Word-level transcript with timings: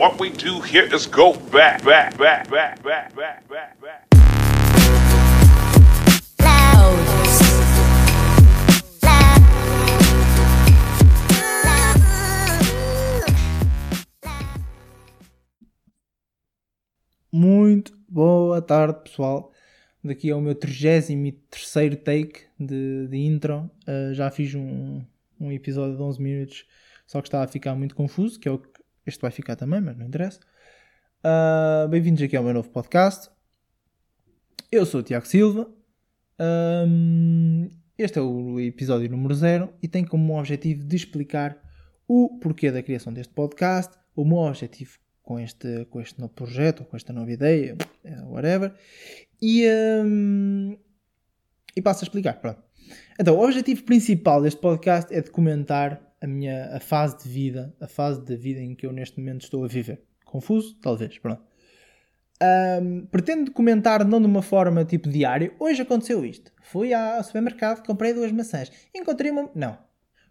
What 0.00 0.18
we 0.18 0.30
do 0.30 0.60
here 0.60 0.88
is 0.94 1.04
go 1.06 1.34
back, 1.52 1.84
back, 1.84 2.16
back, 2.16 2.48
back, 2.48 2.82
back, 2.82 3.14
back, 3.14 3.46
back, 3.46 3.78
back. 3.82 4.08
Muito 17.30 17.92
boa 18.08 18.62
tarde, 18.62 19.02
pessoal. 19.04 19.52
Daqui 20.02 20.30
é 20.30 20.34
o 20.34 20.40
meu 20.40 20.54
33 20.54 21.98
take 22.02 22.46
de, 22.58 23.06
de 23.06 23.18
intro. 23.18 23.70
Uh, 23.86 24.14
já 24.14 24.30
fiz 24.30 24.54
um, 24.54 25.04
um 25.38 25.52
episódio 25.52 25.94
de 25.94 26.02
11 26.02 26.22
minutos, 26.22 26.64
só 27.06 27.20
que 27.20 27.28
estava 27.28 27.44
a 27.44 27.48
ficar 27.48 27.74
muito 27.74 27.94
confuso, 27.94 28.40
que 28.40 28.48
é 28.48 28.50
o 28.50 28.58
que 28.58 28.79
este 29.06 29.20
vai 29.20 29.30
ficar 29.30 29.56
também, 29.56 29.80
mas 29.80 29.96
não 29.96 30.06
interessa. 30.06 30.40
Uh, 31.24 31.88
Bem-vindos 31.88 32.22
aqui 32.22 32.36
ao 32.36 32.44
meu 32.44 32.54
novo 32.54 32.70
podcast. 32.70 33.30
Eu 34.70 34.84
sou 34.86 35.00
o 35.00 35.02
Tiago 35.02 35.26
Silva. 35.26 35.68
Um, 36.38 37.68
este 37.98 38.18
é 38.18 38.22
o 38.22 38.58
episódio 38.60 39.10
número 39.10 39.34
0 39.34 39.72
e 39.82 39.88
tem 39.88 40.04
como 40.04 40.38
objetivo 40.38 40.84
de 40.84 40.96
explicar 40.96 41.58
o 42.06 42.38
porquê 42.40 42.70
da 42.70 42.82
criação 42.82 43.12
deste 43.12 43.32
podcast, 43.32 43.96
o 44.16 44.24
meu 44.24 44.38
objetivo 44.38 44.98
com 45.22 45.38
este, 45.38 45.84
com 45.86 46.00
este 46.00 46.18
novo 46.18 46.32
projeto, 46.32 46.84
com 46.84 46.96
esta 46.96 47.12
nova 47.12 47.30
ideia, 47.30 47.76
é, 48.04 48.20
whatever. 48.22 48.74
E, 49.40 49.66
um, 50.04 50.76
e 51.76 51.80
passo 51.80 52.04
a 52.04 52.06
explicar. 52.06 52.34
Pronto. 52.40 52.62
Então, 53.18 53.36
o 53.36 53.44
objetivo 53.44 53.84
principal 53.84 54.42
deste 54.42 54.60
podcast 54.60 55.14
é 55.14 55.22
documentar 55.22 56.09
a 56.20 56.26
minha 56.26 56.76
a 56.76 56.80
fase 56.80 57.18
de 57.18 57.28
vida, 57.28 57.74
a 57.80 57.86
fase 57.86 58.24
da 58.24 58.36
vida 58.36 58.60
em 58.60 58.74
que 58.74 58.86
eu 58.86 58.92
neste 58.92 59.18
momento 59.18 59.42
estou 59.42 59.64
a 59.64 59.68
viver. 59.68 60.02
Confuso? 60.24 60.76
Talvez. 60.80 61.18
Pronto. 61.18 61.42
Um, 62.42 63.06
pretendo 63.06 63.46
documentar 63.46 64.06
não 64.06 64.20
de 64.20 64.26
uma 64.26 64.42
forma 64.42 64.84
tipo 64.84 65.08
diária. 65.08 65.52
Hoje 65.58 65.82
aconteceu 65.82 66.24
isto. 66.24 66.52
Fui 66.62 66.94
ao 66.94 67.22
supermercado, 67.22 67.84
comprei 67.84 68.14
duas 68.14 68.32
maçãs. 68.32 68.70
Encontrei 68.94 69.30
uma. 69.30 69.50
Não. 69.54 69.72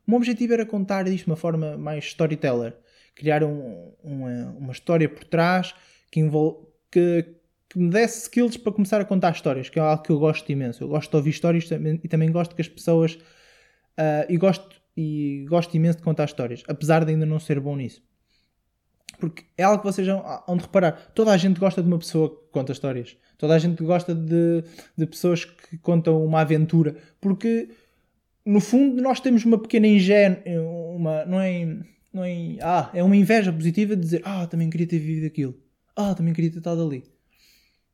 O 0.08 0.12
meu 0.12 0.18
objetivo 0.18 0.54
era 0.54 0.66
contar 0.66 1.08
isto 1.08 1.26
de 1.26 1.32
uma 1.32 1.38
forma 1.38 1.78
mais 1.78 2.06
storyteller 2.06 2.76
criar 3.20 3.44
um, 3.44 3.92
uma, 4.02 4.56
uma 4.58 4.72
história 4.72 5.10
por 5.10 5.26
trás 5.26 5.76
que, 6.10 6.22
envolve, 6.22 6.66
que, 6.90 7.36
que, 7.68 7.78
me 7.78 7.90
desse 7.90 8.24
skills 8.24 8.56
para 8.56 8.72
começar 8.72 9.02
a 9.02 9.06
contar 9.06 9.32
histórias, 9.32 9.70
que 9.70 9.78
é 9.78 9.82
algo 9.82 10.02
que 10.02 10.10
eu 10.10 10.18
gosto 10.18 10.50
imenso. 10.50 10.84
Eu 10.84 10.88
gosto 10.88 11.12
de 11.12 11.18
ouvir 11.18 11.30
histórias 11.32 11.70
e 12.04 12.08
também 12.08 12.32
gosto 12.32 12.56
que 12.56 12.62
as 12.62 12.70
pessoas. 12.70 13.16
Uh, 13.16 14.26
e, 14.30 14.38
gosto, 14.38 14.79
e 15.00 15.46
gosto 15.48 15.74
imenso 15.76 16.00
de 16.00 16.04
contar 16.04 16.26
histórias, 16.26 16.62
apesar 16.68 17.06
de 17.06 17.12
ainda 17.12 17.26
não 17.26 17.40
ser 17.40 17.58
bom 17.62 17.76
nisso. 17.76 18.04
Porque 19.18 19.46
é 19.58 19.64
algo 19.64 19.80
que 19.80 19.86
vocês 19.86 20.06
vão 20.06 20.22
de 20.58 20.62
reparar. 20.62 21.12
Toda 21.16 21.32
a 21.32 21.38
gente 21.38 21.58
gosta 21.58 21.82
de 21.82 21.88
uma 21.88 21.98
pessoa 21.98 22.30
que 22.30 22.52
conta 22.52 22.74
histórias. 22.74 23.18
Toda 23.38 23.56
a 23.56 23.60
gente 23.60 23.82
gosta 23.84 24.14
de, 24.14 24.64
de 24.98 25.06
pessoas 25.06 25.46
que 25.46 25.78
contam 25.78 26.24
uma 26.24 26.42
aventura. 26.42 26.96
Porque, 27.20 27.70
no 28.46 28.60
fundo, 28.60 29.02
nós 29.02 29.20
temos 29.20 29.44
uma 29.46 29.58
pequena 29.58 29.88
ingênua. 29.88 30.42
Uma, 30.96 31.26
não 31.26 31.40
é 31.40 31.80
não 32.12 32.24
é, 32.24 32.58
ah, 32.62 32.90
é 32.94 33.04
uma 33.04 33.16
inveja 33.16 33.54
positiva 33.54 33.96
de 33.96 34.02
dizer, 34.02 34.22
ah, 34.26 34.48
também 34.48 34.70
queria 34.70 34.88
ter 34.88 35.00
vivido 35.00 35.28
aquilo, 35.28 35.56
ah, 35.96 36.16
também 36.16 36.34
queria 36.34 36.52
ter 36.52 36.58
estado 36.58 36.84
ali. 36.84 37.04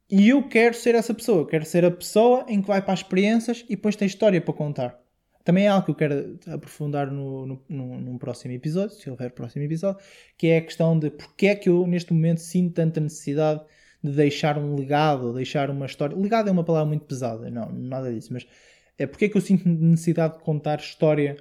E 0.09 0.30
eu 0.30 0.48
quero 0.48 0.73
ser 0.76 0.95
essa 0.95 1.14
pessoa, 1.14 1.48
quero 1.48 1.66
ser 1.66 1.83
a 1.83 1.92
pessoa 1.92 2.45
em 2.48 2.61
que 2.61 2.67
vai 2.67 2.81
para 2.81 2.94
as 2.94 3.00
experiências 3.00 3.66
e 3.67 3.76
depois 3.76 3.95
tem 3.95 4.08
história 4.08 4.39
para 4.39 4.53
contar. 4.53 5.05
Também 5.45 5.65
é 5.65 5.67
algo 5.67 5.85
que 5.85 5.91
eu 5.91 5.95
quero 5.95 6.39
aprofundar 6.47 7.11
no, 7.11 7.45
no, 7.45 8.01
num 8.01 8.17
próximo 8.17 8.51
episódio, 8.51 8.95
se 8.95 9.07
houver 9.09 9.31
próximo 9.31 9.63
episódio, 9.63 10.02
que 10.35 10.47
é 10.47 10.57
a 10.57 10.61
questão 10.61 10.97
de 10.97 11.11
porque 11.11 11.45
é 11.45 11.55
que 11.55 11.69
eu 11.69 11.85
neste 11.85 12.11
momento 12.11 12.39
sinto 12.39 12.73
tanta 12.73 12.99
necessidade 12.99 13.61
de 14.03 14.11
deixar 14.11 14.57
um 14.57 14.75
legado, 14.75 15.33
deixar 15.33 15.69
uma 15.69 15.85
história. 15.85 16.17
Legado 16.17 16.49
é 16.49 16.52
uma 16.52 16.63
palavra 16.63 16.87
muito 16.87 17.05
pesada, 17.05 17.49
não, 17.52 17.71
nada 17.71 18.11
disso, 18.11 18.33
mas 18.33 18.47
é 18.97 19.05
porque 19.05 19.25
é 19.25 19.30
que 19.30 19.37
eu 19.37 19.42
sinto 19.42 19.70
necessidade 19.70 20.39
de 20.39 20.43
contar 20.43 20.80
história 20.80 21.37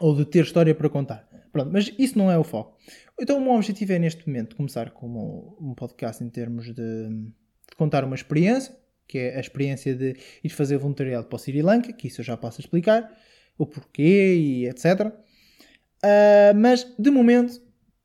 ou 0.00 0.16
de 0.16 0.24
ter 0.24 0.42
história 0.42 0.74
para 0.74 0.88
contar. 0.88 1.28
Pronto, 1.52 1.70
mas 1.70 1.92
isso 1.98 2.16
não 2.16 2.30
é 2.30 2.38
o 2.38 2.42
foco. 2.42 2.78
Então 3.20 3.36
o 3.36 3.40
meu 3.40 3.52
objetivo 3.52 3.92
é 3.92 3.98
neste 3.98 4.26
momento 4.26 4.56
começar 4.56 4.90
como 4.92 5.58
um 5.60 5.74
podcast 5.74 6.24
em 6.24 6.30
termos 6.30 6.66
de, 6.66 6.72
de 6.74 7.76
contar 7.76 8.02
uma 8.02 8.14
experiência, 8.14 8.74
que 9.06 9.18
é 9.18 9.36
a 9.36 9.40
experiência 9.40 9.94
de 9.94 10.16
ir 10.42 10.48
fazer 10.48 10.78
voluntariado 10.78 11.26
para 11.26 11.36
o 11.36 11.38
Sri 11.38 11.62
Lanka, 11.62 11.92
que 11.92 12.08
isso 12.08 12.20
eu 12.20 12.24
já 12.24 12.36
passo 12.36 12.60
a 12.60 12.62
explicar, 12.62 13.10
o 13.58 13.66
porquê 13.66 14.34
e 14.34 14.66
etc. 14.66 14.84
Uh, 14.84 15.12
ah, 16.02 16.52
mas 16.54 16.84
de 16.98 17.10
momento 17.10 17.62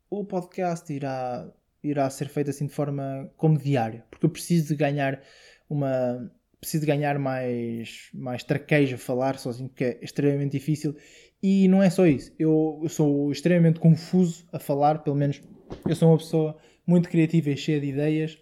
o 0.10 0.26
podcast 0.26 0.92
irá, 0.92 1.50
irá 1.84 2.10
ser 2.10 2.28
feito 2.28 2.50
assim 2.50 2.68
de 2.68 2.74
forma 2.74 3.32
como 3.38 3.58
diária, 3.58 4.06
porque 4.10 4.26
eu 4.26 4.30
preciso 4.30 4.70
de 4.70 4.76
ganhar 4.76 5.22
uma 5.70 6.32
preciso 6.60 6.86
ganhar 6.86 7.18
mais, 7.18 8.10
mais 8.14 8.44
traquejo 8.44 8.96
a 8.96 8.98
falar 8.98 9.38
sozinho, 9.38 9.70
porque 9.70 9.84
é 9.84 10.00
extremamente 10.02 10.52
difícil 10.52 10.96
e 11.42 11.68
não 11.68 11.82
é 11.82 11.90
só 11.90 12.06
isso. 12.06 12.34
Eu, 12.38 12.82
eu, 12.84 12.90
sou 12.90 13.32
extremamente 13.32 13.80
confuso 13.80 14.46
a 14.52 14.60
falar, 14.60 15.00
pelo 15.00 15.16
menos 15.16 15.42
eu 15.88 15.96
sou 15.96 16.10
uma 16.10 16.18
pessoa 16.18 16.58
muito 16.86 17.08
criativa 17.08 17.50
e 17.50 17.58
cheia 17.58 17.80
de 17.80 17.88
ideias. 17.88 18.38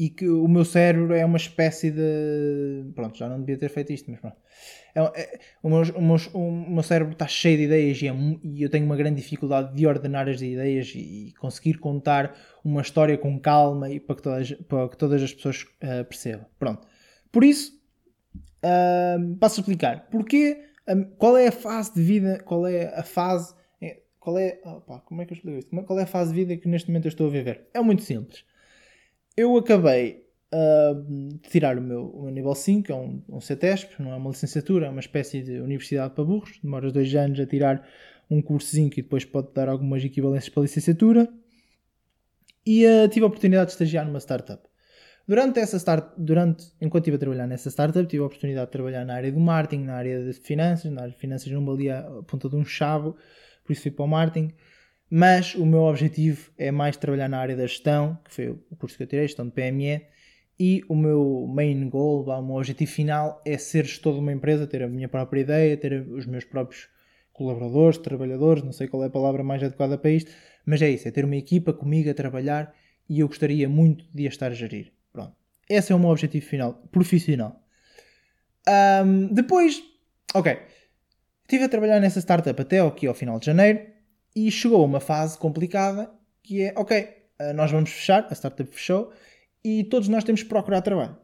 E 0.00 0.08
que 0.08 0.26
o 0.26 0.48
meu 0.48 0.64
cérebro 0.64 1.12
é 1.12 1.22
uma 1.26 1.36
espécie 1.36 1.90
de. 1.90 2.90
Pronto, 2.94 3.18
já 3.18 3.28
não 3.28 3.38
devia 3.38 3.58
ter 3.58 3.68
feito 3.68 3.92
isto, 3.92 4.10
mas 4.10 4.18
pronto. 4.18 4.36
É, 4.94 5.00
é, 5.00 5.38
o, 5.62 5.68
meu, 5.68 5.82
o, 5.82 6.02
meu, 6.02 6.16
o, 6.32 6.70
meu, 6.70 6.82
cérebro 6.82 7.12
está 7.12 7.26
cheio 7.26 7.58
de 7.58 7.64
ideias 7.64 8.00
e, 8.00 8.08
é, 8.08 8.14
e, 8.42 8.62
eu 8.62 8.70
tenho 8.70 8.86
uma 8.86 8.96
grande 8.96 9.20
dificuldade 9.20 9.74
de 9.74 9.86
ordenar 9.86 10.26
as 10.26 10.40
ideias 10.40 10.92
e, 10.94 11.28
e 11.28 11.32
conseguir 11.34 11.74
contar 11.74 12.34
uma 12.64 12.80
história 12.80 13.18
com 13.18 13.38
calma 13.38 13.90
e 13.90 14.00
para 14.00 14.16
que 14.16 14.22
todas, 14.22 14.52
para 14.52 14.88
que 14.88 14.96
todas 14.96 15.22
as 15.22 15.34
pessoas 15.34 15.62
uh, 15.62 16.04
percebam. 16.06 16.46
Pronto. 16.58 16.86
Por 17.30 17.44
isso, 17.44 17.78
uh, 18.64 19.36
passo 19.36 19.60
a 19.60 19.62
explicar. 19.62 20.08
Porquê 20.10 20.70
qual 21.18 21.36
é 21.36 21.48
a 21.48 21.52
fase 21.52 21.94
de 21.94 22.02
vida, 22.02 22.42
qual 22.44 22.66
é 22.66 22.86
a 22.98 23.02
fase, 23.02 23.54
é, 23.80 24.00
qual 24.18 24.38
é, 24.38 24.60
opa, 24.64 25.00
como 25.00 25.22
é 25.22 25.26
que 25.26 25.32
eu 25.32 25.36
explico 25.36 25.58
isto? 25.58 25.84
Qual 25.84 25.98
é 25.98 26.02
a 26.02 26.06
fase 26.06 26.32
de 26.32 26.36
vida 26.36 26.56
que 26.56 26.68
neste 26.68 26.88
momento 26.88 27.04
eu 27.04 27.10
estou 27.10 27.26
a 27.26 27.30
viver? 27.30 27.68
É 27.74 27.80
muito 27.80 28.02
simples. 28.02 28.44
Eu 29.40 29.56
acabei 29.56 30.26
uh, 30.52 31.02
de 31.02 31.48
tirar 31.48 31.78
o 31.78 31.80
meu, 31.80 32.10
o 32.10 32.24
meu 32.24 32.30
nível 32.30 32.54
5, 32.54 32.92
é 32.92 32.94
um, 32.94 33.22
um 33.26 33.40
CETESP, 33.40 34.02
não 34.02 34.12
é 34.12 34.16
uma 34.16 34.28
licenciatura, 34.28 34.84
é 34.84 34.90
uma 34.90 35.00
espécie 35.00 35.40
de 35.40 35.62
universidade 35.62 36.12
para 36.12 36.22
burros, 36.22 36.60
demoras 36.62 36.92
dois 36.92 37.14
anos 37.14 37.40
a 37.40 37.46
tirar 37.46 37.88
um 38.30 38.42
cursozinho 38.42 38.90
que 38.90 39.00
depois 39.00 39.24
pode 39.24 39.48
dar 39.54 39.70
algumas 39.70 40.04
equivalências 40.04 40.50
para 40.50 40.60
a 40.60 40.64
licenciatura. 40.64 41.26
E 42.66 42.84
uh, 42.84 43.08
tive 43.08 43.24
a 43.24 43.28
oportunidade 43.28 43.68
de 43.68 43.72
estagiar 43.72 44.04
numa 44.04 44.20
startup. 44.20 44.62
Durante 45.26 45.58
essa 45.58 45.78
start, 45.78 46.12
durante, 46.18 46.66
enquanto 46.78 47.04
estive 47.04 47.16
a 47.16 47.20
trabalhar 47.20 47.46
nessa 47.46 47.70
startup, 47.70 48.06
tive 48.06 48.22
a 48.22 48.26
oportunidade 48.26 48.66
de 48.66 48.72
trabalhar 48.72 49.06
na 49.06 49.14
área 49.14 49.32
do 49.32 49.40
marketing, 49.40 49.84
na 49.84 49.94
área 49.94 50.22
de 50.22 50.34
finanças, 50.34 50.92
na 50.92 51.00
área 51.00 51.14
de 51.14 51.18
finanças 51.18 51.50
não 51.50 51.64
valia 51.64 52.00
a 52.00 52.22
ponta 52.24 52.46
de 52.46 52.56
um 52.56 52.64
chavo, 52.66 53.16
por 53.64 53.72
isso 53.72 53.80
fui 53.80 53.90
para 53.90 54.04
o 54.04 54.08
marketing. 54.08 54.52
Mas 55.10 55.54
o 55.56 55.66
meu 55.66 55.80
objetivo 55.80 56.52
é 56.56 56.70
mais 56.70 56.96
trabalhar 56.96 57.28
na 57.28 57.38
área 57.38 57.56
da 57.56 57.66
gestão, 57.66 58.16
que 58.24 58.32
foi 58.32 58.48
o 58.50 58.76
curso 58.78 58.96
que 58.96 59.02
eu 59.02 59.06
tirei, 59.06 59.26
gestão 59.26 59.44
de 59.44 59.52
PME, 59.52 60.06
e 60.58 60.84
o 60.88 60.94
meu 60.94 61.46
main 61.52 61.88
goal, 61.88 62.22
o 62.24 62.42
meu 62.42 62.56
objetivo 62.56 62.90
final 62.92 63.42
é 63.44 63.58
ser 63.58 63.84
gestor 63.84 64.14
de 64.14 64.20
uma 64.20 64.32
empresa, 64.32 64.66
ter 64.66 64.82
a 64.82 64.88
minha 64.88 65.08
própria 65.08 65.40
ideia, 65.40 65.76
ter 65.76 66.06
os 66.08 66.26
meus 66.26 66.44
próprios 66.44 66.88
colaboradores, 67.32 67.98
trabalhadores, 67.98 68.62
não 68.62 68.72
sei 68.72 68.86
qual 68.86 69.02
é 69.02 69.06
a 69.06 69.10
palavra 69.10 69.42
mais 69.42 69.62
adequada 69.62 69.98
para 69.98 70.10
isto, 70.10 70.30
mas 70.64 70.80
é 70.82 70.90
isso, 70.90 71.08
é 71.08 71.10
ter 71.10 71.24
uma 71.24 71.36
equipa 71.36 71.72
comigo 71.72 72.10
a 72.10 72.14
trabalhar 72.14 72.74
e 73.08 73.20
eu 73.20 73.26
gostaria 73.26 73.68
muito 73.68 74.04
de 74.14 74.26
a 74.26 74.28
estar 74.28 74.52
a 74.52 74.54
gerir. 74.54 74.92
Esse 75.70 75.92
é 75.92 75.94
o 75.94 76.00
meu 76.00 76.10
objetivo 76.10 76.44
final, 76.44 76.74
profissional. 76.90 77.64
Um, 78.68 79.32
depois, 79.32 79.80
ok, 80.34 80.58
estive 81.42 81.64
a 81.64 81.68
trabalhar 81.68 82.00
nessa 82.00 82.20
startup 82.20 82.60
até 82.60 82.80
aqui 82.80 83.06
ao 83.06 83.14
final 83.14 83.38
de 83.38 83.46
janeiro 83.46 83.80
e 84.34 84.50
chegou 84.50 84.84
uma 84.84 85.00
fase 85.00 85.38
complicada 85.38 86.10
que 86.42 86.62
é, 86.62 86.74
ok, 86.76 87.08
ah, 87.38 87.52
nós 87.52 87.70
vamos 87.70 87.90
fechar, 87.90 88.26
a 88.30 88.34
startup 88.34 88.70
fechou 88.70 89.12
e 89.64 89.84
todos 89.84 90.08
nós 90.08 90.24
temos 90.24 90.42
que 90.42 90.48
procurar 90.48 90.82
trabalho. 90.82 91.16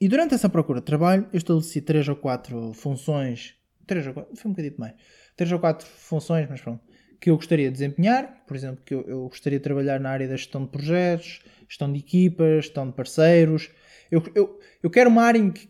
E 0.00 0.08
durante 0.08 0.34
essa 0.34 0.48
procura 0.48 0.80
de 0.80 0.86
trabalho, 0.86 1.26
eu 1.32 1.38
estabeleci 1.38 1.80
3 1.80 2.08
ou 2.08 2.16
4 2.16 2.72
funções, 2.74 3.54
3 3.86 4.08
ou 4.08 4.14
4, 4.14 4.36
foi 4.36 4.50
um 4.50 4.52
bocadinho 4.52 4.74
mais, 4.78 4.94
3 5.36 5.52
ou 5.52 5.58
4 5.58 5.86
funções, 5.86 6.46
mas 6.48 6.60
pronto, 6.60 6.84
que 7.20 7.30
eu 7.30 7.36
gostaria 7.36 7.66
de 7.66 7.72
desempenhar. 7.72 8.44
Por 8.46 8.56
exemplo, 8.56 8.82
que 8.84 8.94
eu, 8.94 9.02
eu 9.08 9.28
gostaria 9.28 9.58
de 9.58 9.62
trabalhar 9.62 9.98
na 9.98 10.10
área 10.10 10.28
da 10.28 10.36
gestão 10.36 10.64
de 10.64 10.70
projetos, 10.70 11.40
gestão 11.66 11.90
de 11.92 11.98
equipas, 11.98 12.66
gestão 12.66 12.86
de 12.86 12.92
parceiros. 12.92 13.70
Eu, 14.10 14.22
eu, 14.34 14.60
eu 14.82 14.90
quero 14.90 15.08
uma 15.08 15.22
área 15.22 15.38
em 15.38 15.50
que, 15.50 15.68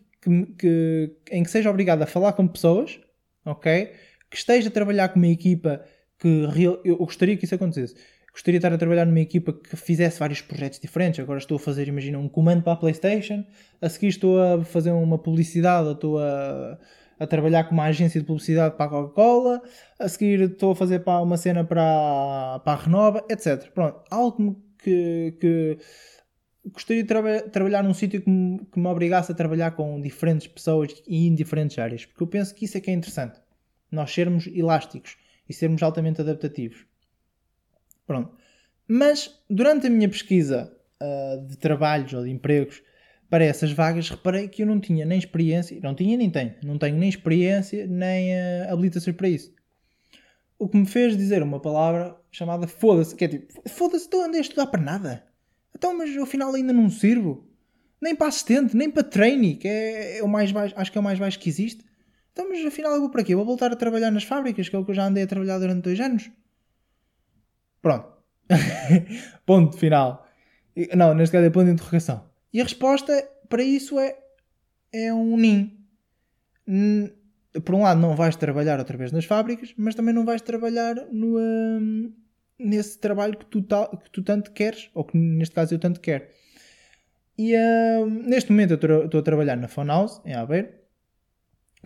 que, 0.58 1.16
em 1.30 1.42
que 1.44 1.50
seja 1.50 1.70
obrigado 1.70 2.02
a 2.02 2.06
falar 2.06 2.32
com 2.32 2.46
pessoas, 2.48 2.98
ok? 3.44 3.92
Que 4.28 4.36
esteja 4.36 4.68
a 4.68 4.72
trabalhar 4.72 5.08
com 5.10 5.20
uma 5.20 5.28
equipa 5.28 5.84
que 6.18 6.46
real, 6.46 6.80
eu 6.84 6.96
gostaria 6.96 7.36
que 7.36 7.44
isso 7.44 7.54
acontecesse. 7.54 7.94
Gostaria 8.32 8.60
de 8.60 8.66
estar 8.66 8.74
a 8.74 8.78
trabalhar 8.78 9.06
numa 9.06 9.20
equipa 9.20 9.52
que 9.52 9.76
fizesse 9.76 10.18
vários 10.18 10.42
projetos 10.42 10.78
diferentes. 10.78 11.20
Agora 11.20 11.38
estou 11.38 11.56
a 11.56 11.58
fazer, 11.58 11.88
imagina, 11.88 12.18
um 12.18 12.28
comando 12.28 12.62
para 12.62 12.74
a 12.74 12.76
PlayStation. 12.76 13.42
A 13.80 13.88
seguir 13.88 14.08
estou 14.08 14.38
a 14.38 14.62
fazer 14.62 14.90
uma 14.90 15.18
publicidade, 15.18 15.92
estou 15.92 16.18
a, 16.18 16.78
a 17.18 17.26
trabalhar 17.26 17.64
com 17.64 17.72
uma 17.72 17.84
agência 17.84 18.20
de 18.20 18.26
publicidade 18.26 18.76
para 18.76 18.86
a 18.86 18.88
Coca-Cola, 18.88 19.62
a 19.98 20.06
seguir 20.06 20.42
estou 20.42 20.72
a 20.72 20.76
fazer 20.76 21.00
para 21.00 21.22
uma 21.22 21.38
cena 21.38 21.64
para, 21.64 22.60
para 22.62 22.72
a 22.74 22.76
Renova, 22.76 23.24
etc. 23.30 23.70
Pronto, 23.72 24.02
algo 24.10 24.62
que, 24.78 25.34
que 25.40 25.78
gostaria 26.66 27.02
de 27.02 27.08
tra 27.08 27.42
trabalhar 27.48 27.82
num 27.82 27.94
sítio 27.94 28.20
que 28.20 28.28
me, 28.28 28.58
que 28.66 28.78
me 28.78 28.86
obrigasse 28.86 29.32
a 29.32 29.34
trabalhar 29.34 29.70
com 29.70 29.98
diferentes 30.00 30.46
pessoas 30.46 31.02
e 31.06 31.26
em 31.26 31.34
diferentes 31.34 31.78
áreas, 31.78 32.04
porque 32.04 32.22
eu 32.22 32.26
penso 32.26 32.54
que 32.54 32.66
isso 32.66 32.76
é 32.76 32.80
que 32.80 32.90
é 32.90 32.92
interessante. 32.92 33.40
Nós 33.90 34.12
sermos 34.12 34.46
elásticos 34.46 35.16
e 35.48 35.54
sermos 35.54 35.82
altamente 35.82 36.20
adaptativos. 36.20 36.86
Pronto. 38.06 38.36
Mas 38.88 39.42
durante 39.50 39.86
a 39.86 39.90
minha 39.90 40.08
pesquisa 40.08 40.72
uh, 41.02 41.46
de 41.46 41.56
trabalhos 41.56 42.12
ou 42.12 42.24
de 42.24 42.30
empregos 42.30 42.82
para 43.28 43.44
essas 43.44 43.72
vagas, 43.72 44.08
reparei 44.08 44.48
que 44.48 44.62
eu 44.62 44.66
não 44.66 44.80
tinha 44.80 45.04
nem 45.04 45.18
experiência, 45.18 45.78
não 45.82 45.94
tinha 45.94 46.16
nem 46.16 46.30
tenho, 46.30 46.54
não 46.62 46.78
tenho 46.78 46.96
nem 46.96 47.08
experiência 47.08 47.86
nem 47.86 48.32
uh, 48.32 48.72
habilitações 48.72 49.16
para 49.16 49.28
isso. 49.28 49.52
O 50.58 50.68
que 50.68 50.76
me 50.76 50.86
fez 50.86 51.16
dizer 51.16 51.42
uma 51.42 51.60
palavra 51.60 52.16
chamada 52.30 52.66
foda-se, 52.66 53.14
que 53.14 53.24
é 53.24 53.28
tipo, 53.28 53.68
foda-se, 53.68 54.04
estou 54.04 54.22
andei 54.22 54.40
a 54.40 54.42
estudar 54.42 54.66
para 54.66 54.80
nada. 54.80 55.26
Então, 55.74 55.96
mas 55.96 56.16
afinal 56.16 56.54
ainda 56.54 56.72
não 56.72 56.88
sirvo. 56.88 57.46
Nem 58.00 58.14
para 58.14 58.28
assistente, 58.28 58.76
nem 58.76 58.90
para 58.90 59.02
trainee, 59.02 59.56
que 59.56 59.68
é, 59.68 60.18
é, 60.18 60.22
o 60.22 60.28
mais 60.28 60.52
baixo, 60.52 60.74
acho 60.76 60.92
que 60.92 60.98
é 60.98 61.00
o 61.00 61.04
mais 61.04 61.18
baixo 61.18 61.38
que 61.38 61.48
existe. 61.48 61.84
Então, 62.36 62.50
mas 62.50 62.62
afinal 62.66 62.92
eu 62.92 63.00
vou 63.00 63.08
para 63.08 63.24
quê? 63.24 63.34
Vou 63.34 63.46
voltar 63.46 63.72
a 63.72 63.76
trabalhar 63.76 64.10
nas 64.10 64.24
fábricas, 64.24 64.68
que 64.68 64.76
é 64.76 64.78
o 64.78 64.84
que 64.84 64.90
eu 64.90 64.94
já 64.94 65.06
andei 65.06 65.24
a 65.24 65.26
trabalhar 65.26 65.58
durante 65.58 65.84
dois 65.84 65.98
anos. 65.98 66.30
Pronto. 67.80 68.12
ponto 69.46 69.78
final. 69.78 70.28
Não, 70.94 71.14
neste 71.14 71.32
caso 71.32 71.46
é 71.46 71.50
ponto 71.50 71.64
de 71.64 71.72
interrogação. 71.72 72.28
E 72.52 72.60
a 72.60 72.64
resposta 72.64 73.26
para 73.48 73.62
isso 73.62 73.98
é, 73.98 74.18
é 74.92 75.14
um 75.14 75.34
NIM. 75.38 75.78
Por 77.64 77.74
um 77.74 77.84
lado, 77.84 78.02
não 78.02 78.14
vais 78.14 78.36
trabalhar 78.36 78.78
outra 78.78 78.98
vez 78.98 79.12
nas 79.12 79.24
fábricas, 79.24 79.72
mas 79.74 79.94
também 79.94 80.14
não 80.14 80.26
vais 80.26 80.42
trabalhar 80.42 80.94
no, 81.10 81.38
um, 81.38 82.12
nesse 82.58 82.98
trabalho 82.98 83.38
que 83.38 83.46
tu, 83.46 83.62
que 83.62 84.10
tu 84.12 84.22
tanto 84.22 84.52
queres, 84.52 84.90
ou 84.92 85.04
que 85.04 85.16
neste 85.16 85.54
caso 85.54 85.74
eu 85.74 85.78
tanto 85.78 86.00
quero. 86.00 86.26
E 87.38 87.54
uh, 87.54 88.04
neste 88.04 88.50
momento 88.50 88.72
eu 88.74 89.04
estou 89.06 89.20
a 89.20 89.22
trabalhar 89.22 89.56
na 89.56 89.68
House 89.86 90.20
em 90.22 90.34
Aveiro, 90.34 90.68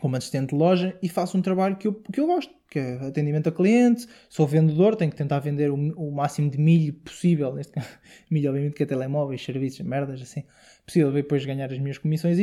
como 0.00 0.16
assistente 0.16 0.50
de 0.50 0.56
loja, 0.56 0.96
e 1.02 1.08
faço 1.08 1.36
um 1.36 1.42
trabalho 1.42 1.76
que 1.76 1.86
eu, 1.86 1.94
que 1.94 2.20
eu 2.20 2.26
gosto, 2.26 2.52
que 2.70 2.78
é 2.78 2.94
atendimento 3.06 3.48
a 3.48 3.52
cliente, 3.52 4.06
sou 4.28 4.46
vendedor, 4.46 4.96
tenho 4.96 5.10
que 5.10 5.16
tentar 5.16 5.38
vender 5.40 5.70
o, 5.70 5.74
o 5.74 6.10
máximo 6.12 6.50
de 6.50 6.58
milho 6.58 6.92
possível, 6.94 7.54
neste 7.54 7.72
caso, 7.72 7.88
milho 8.30 8.50
obviamente 8.50 8.74
que 8.74 8.82
é 8.82 8.86
telemóveis, 8.86 9.42
serviços, 9.44 9.80
merdas 9.80 10.20
assim, 10.22 10.44
possível 10.84 11.12
depois 11.12 11.44
ganhar 11.44 11.70
as 11.72 11.78
minhas 11.78 11.98
comissões, 11.98 12.38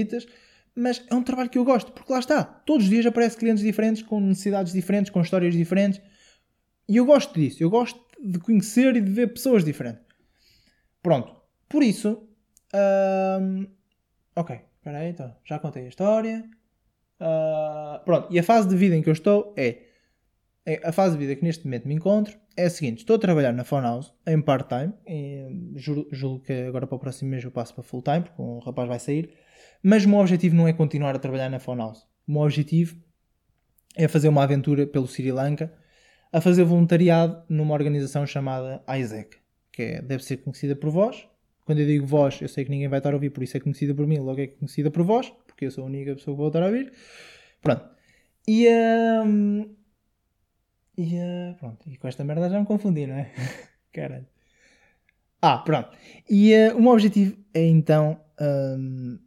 mas 0.75 1.03
é 1.09 1.15
um 1.15 1.23
trabalho 1.23 1.49
que 1.49 1.57
eu 1.57 1.65
gosto, 1.65 1.91
porque 1.91 2.11
lá 2.11 2.19
está, 2.19 2.43
todos 2.43 2.85
os 2.85 2.89
dias 2.89 3.05
aparecem 3.05 3.39
clientes 3.39 3.63
diferentes, 3.63 4.03
com 4.03 4.19
necessidades 4.19 4.71
diferentes, 4.71 5.11
com 5.11 5.21
histórias 5.21 5.55
diferentes, 5.55 5.99
e 6.87 6.97
eu 6.97 7.05
gosto 7.05 7.33
disso, 7.33 7.61
eu 7.61 7.69
gosto 7.69 7.99
de 8.23 8.39
conhecer 8.39 8.95
e 8.95 9.01
de 9.01 9.11
ver 9.11 9.33
pessoas 9.33 9.63
diferentes. 9.63 10.07
Pronto. 11.01 11.35
Por 11.69 11.83
isso. 11.83 12.27
Um, 12.73 13.67
ok, 14.35 14.59
espera 14.77 14.99
aí, 14.99 15.09
então. 15.09 15.35
Já 15.43 15.59
contei 15.59 15.85
a 15.85 15.89
história. 15.89 16.49
Uh, 17.19 18.03
pronto. 18.05 18.27
E 18.31 18.39
a 18.39 18.43
fase 18.43 18.67
de 18.67 18.75
vida 18.75 18.95
em 18.95 19.01
que 19.01 19.09
eu 19.09 19.13
estou 19.13 19.53
é, 19.57 19.83
é. 20.65 20.81
A 20.83 20.91
fase 20.91 21.13
de 21.13 21.19
vida 21.19 21.35
que 21.35 21.43
neste 21.43 21.65
momento 21.65 21.87
me 21.87 21.95
encontro 21.95 22.37
é 22.55 22.65
a 22.65 22.69
seguinte: 22.69 22.99
estou 22.99 23.15
a 23.15 23.19
trabalhar 23.19 23.51
na 23.51 23.63
Phone 23.63 23.85
House 23.85 24.13
em 24.25 24.41
part-time. 24.41 24.93
Julgo 25.75 26.41
que 26.41 26.53
agora 26.53 26.85
para 26.85 26.95
o 26.95 26.99
próximo 26.99 27.31
mês 27.31 27.43
eu 27.43 27.51
passo 27.51 27.73
para 27.73 27.83
full-time, 27.83 28.21
porque 28.21 28.41
um 28.41 28.59
rapaz 28.59 28.87
vai 28.87 28.99
sair. 28.99 29.33
Mas 29.81 30.05
o 30.05 30.09
meu 30.09 30.19
objetivo 30.19 30.55
não 30.55 30.67
é 30.67 30.73
continuar 30.73 31.15
a 31.15 31.19
trabalhar 31.19 31.49
na 31.49 31.59
Phone 31.59 31.81
House. 31.81 32.07
O 32.27 32.31
meu 32.31 32.41
objetivo 32.41 32.95
é 33.95 34.07
fazer 34.07 34.27
uma 34.27 34.43
aventura 34.43 34.85
pelo 34.85 35.07
Sri 35.07 35.31
Lanka 35.31 35.73
a 36.31 36.41
fazer 36.41 36.63
voluntariado 36.63 37.41
numa 37.49 37.73
organização 37.73 38.25
chamada 38.25 38.83
Isaac, 38.99 39.37
que 39.71 39.81
é, 39.81 40.01
deve 40.01 40.23
ser 40.23 40.37
conhecida 40.37 40.75
por 40.75 40.89
vós. 40.89 41.27
Quando 41.65 41.79
eu 41.79 41.85
digo 41.85 42.05
vós, 42.05 42.39
eu 42.41 42.47
sei 42.47 42.63
que 42.63 42.69
ninguém 42.69 42.87
vai 42.87 42.99
estar 42.99 43.11
a 43.11 43.15
ouvir, 43.15 43.29
por 43.29 43.43
isso 43.43 43.57
é 43.57 43.59
conhecida 43.59 43.93
por 43.93 44.05
mim, 44.05 44.19
logo 44.19 44.39
é 44.39 44.47
conhecida 44.47 44.91
por 44.91 45.03
vós, 45.03 45.33
porque 45.57 45.65
eu 45.65 45.71
sou 45.71 45.85
a 45.85 45.87
única 45.87 46.13
pessoa 46.13 46.35
que 46.35 46.37
vou 46.37 46.47
estar 46.49 46.61
a 46.61 46.67
ouvir. 46.67 46.93
Pronto. 47.63 47.89
E, 48.47 48.69
um, 49.25 49.75
e 50.95 51.15
uh, 51.15 51.55
pronto, 51.57 51.89
e 51.89 51.97
com 51.97 52.07
esta 52.07 52.23
merda 52.23 52.47
já 52.47 52.59
me 52.59 52.65
confundi, 52.65 53.07
não 53.07 53.15
é? 53.17 53.33
Caralho. 53.91 54.27
Ah, 55.41 55.57
pronto. 55.57 55.89
E 56.29 56.53
uh, 56.53 56.77
o 56.77 56.81
meu 56.81 56.91
objetivo 56.91 57.35
é 57.55 57.65
então 57.65 58.21
um, 58.39 59.17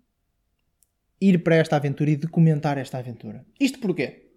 ir 1.21 1.43
para 1.43 1.56
esta 1.56 1.75
aventura 1.75 2.11
e 2.11 2.17
documentar 2.17 2.79
esta 2.79 2.99
aventura. 2.99 3.44
Isto 3.59 3.81
porquê? 3.81 4.31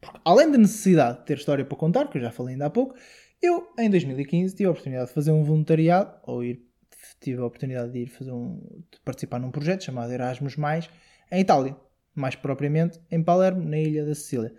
Porque, 0.00 0.20
além 0.24 0.50
da 0.50 0.58
necessidade 0.58 1.20
de 1.20 1.24
ter 1.24 1.38
história 1.38 1.64
para 1.64 1.78
contar, 1.78 2.08
que 2.08 2.18
eu 2.18 2.22
já 2.22 2.32
falei 2.32 2.54
ainda 2.54 2.66
há 2.66 2.70
pouco, 2.70 2.96
eu, 3.40 3.72
em 3.78 3.88
2015, 3.88 4.56
tive 4.56 4.66
a 4.66 4.72
oportunidade 4.72 5.08
de 5.08 5.14
fazer 5.14 5.30
um 5.30 5.44
voluntariado, 5.44 6.18
ou 6.24 6.42
ir, 6.42 6.60
tive 7.20 7.40
a 7.40 7.46
oportunidade 7.46 7.92
de 7.92 8.00
ir 8.00 8.08
fazer 8.08 8.32
um, 8.32 8.60
de 8.90 9.00
participar 9.04 9.38
num 9.38 9.52
projeto 9.52 9.84
chamado 9.84 10.12
Erasmus 10.12 10.56
em 11.30 11.40
Itália. 11.40 11.76
Mais 12.14 12.34
propriamente 12.34 13.00
em 13.10 13.22
Palermo, 13.22 13.64
na 13.68 13.78
ilha 13.78 14.04
da 14.04 14.14
Sicília. 14.14 14.52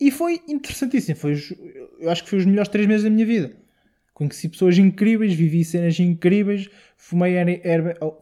E 0.00 0.10
foi 0.10 0.40
interessantíssimo. 0.48 1.16
Foi, 1.16 1.34
eu 2.00 2.10
acho 2.10 2.24
que 2.24 2.30
foi 2.30 2.38
os 2.38 2.46
melhores 2.46 2.68
três 2.68 2.86
meses 2.86 3.04
da 3.04 3.10
minha 3.10 3.26
vida. 3.26 3.56
Conheci 4.14 4.48
pessoas 4.48 4.76
incríveis, 4.78 5.32
vivi 5.32 5.64
cenas 5.64 5.98
incríveis, 5.98 6.68
fumei 6.96 7.34
erva, 7.62 7.94
oh, 8.00 8.18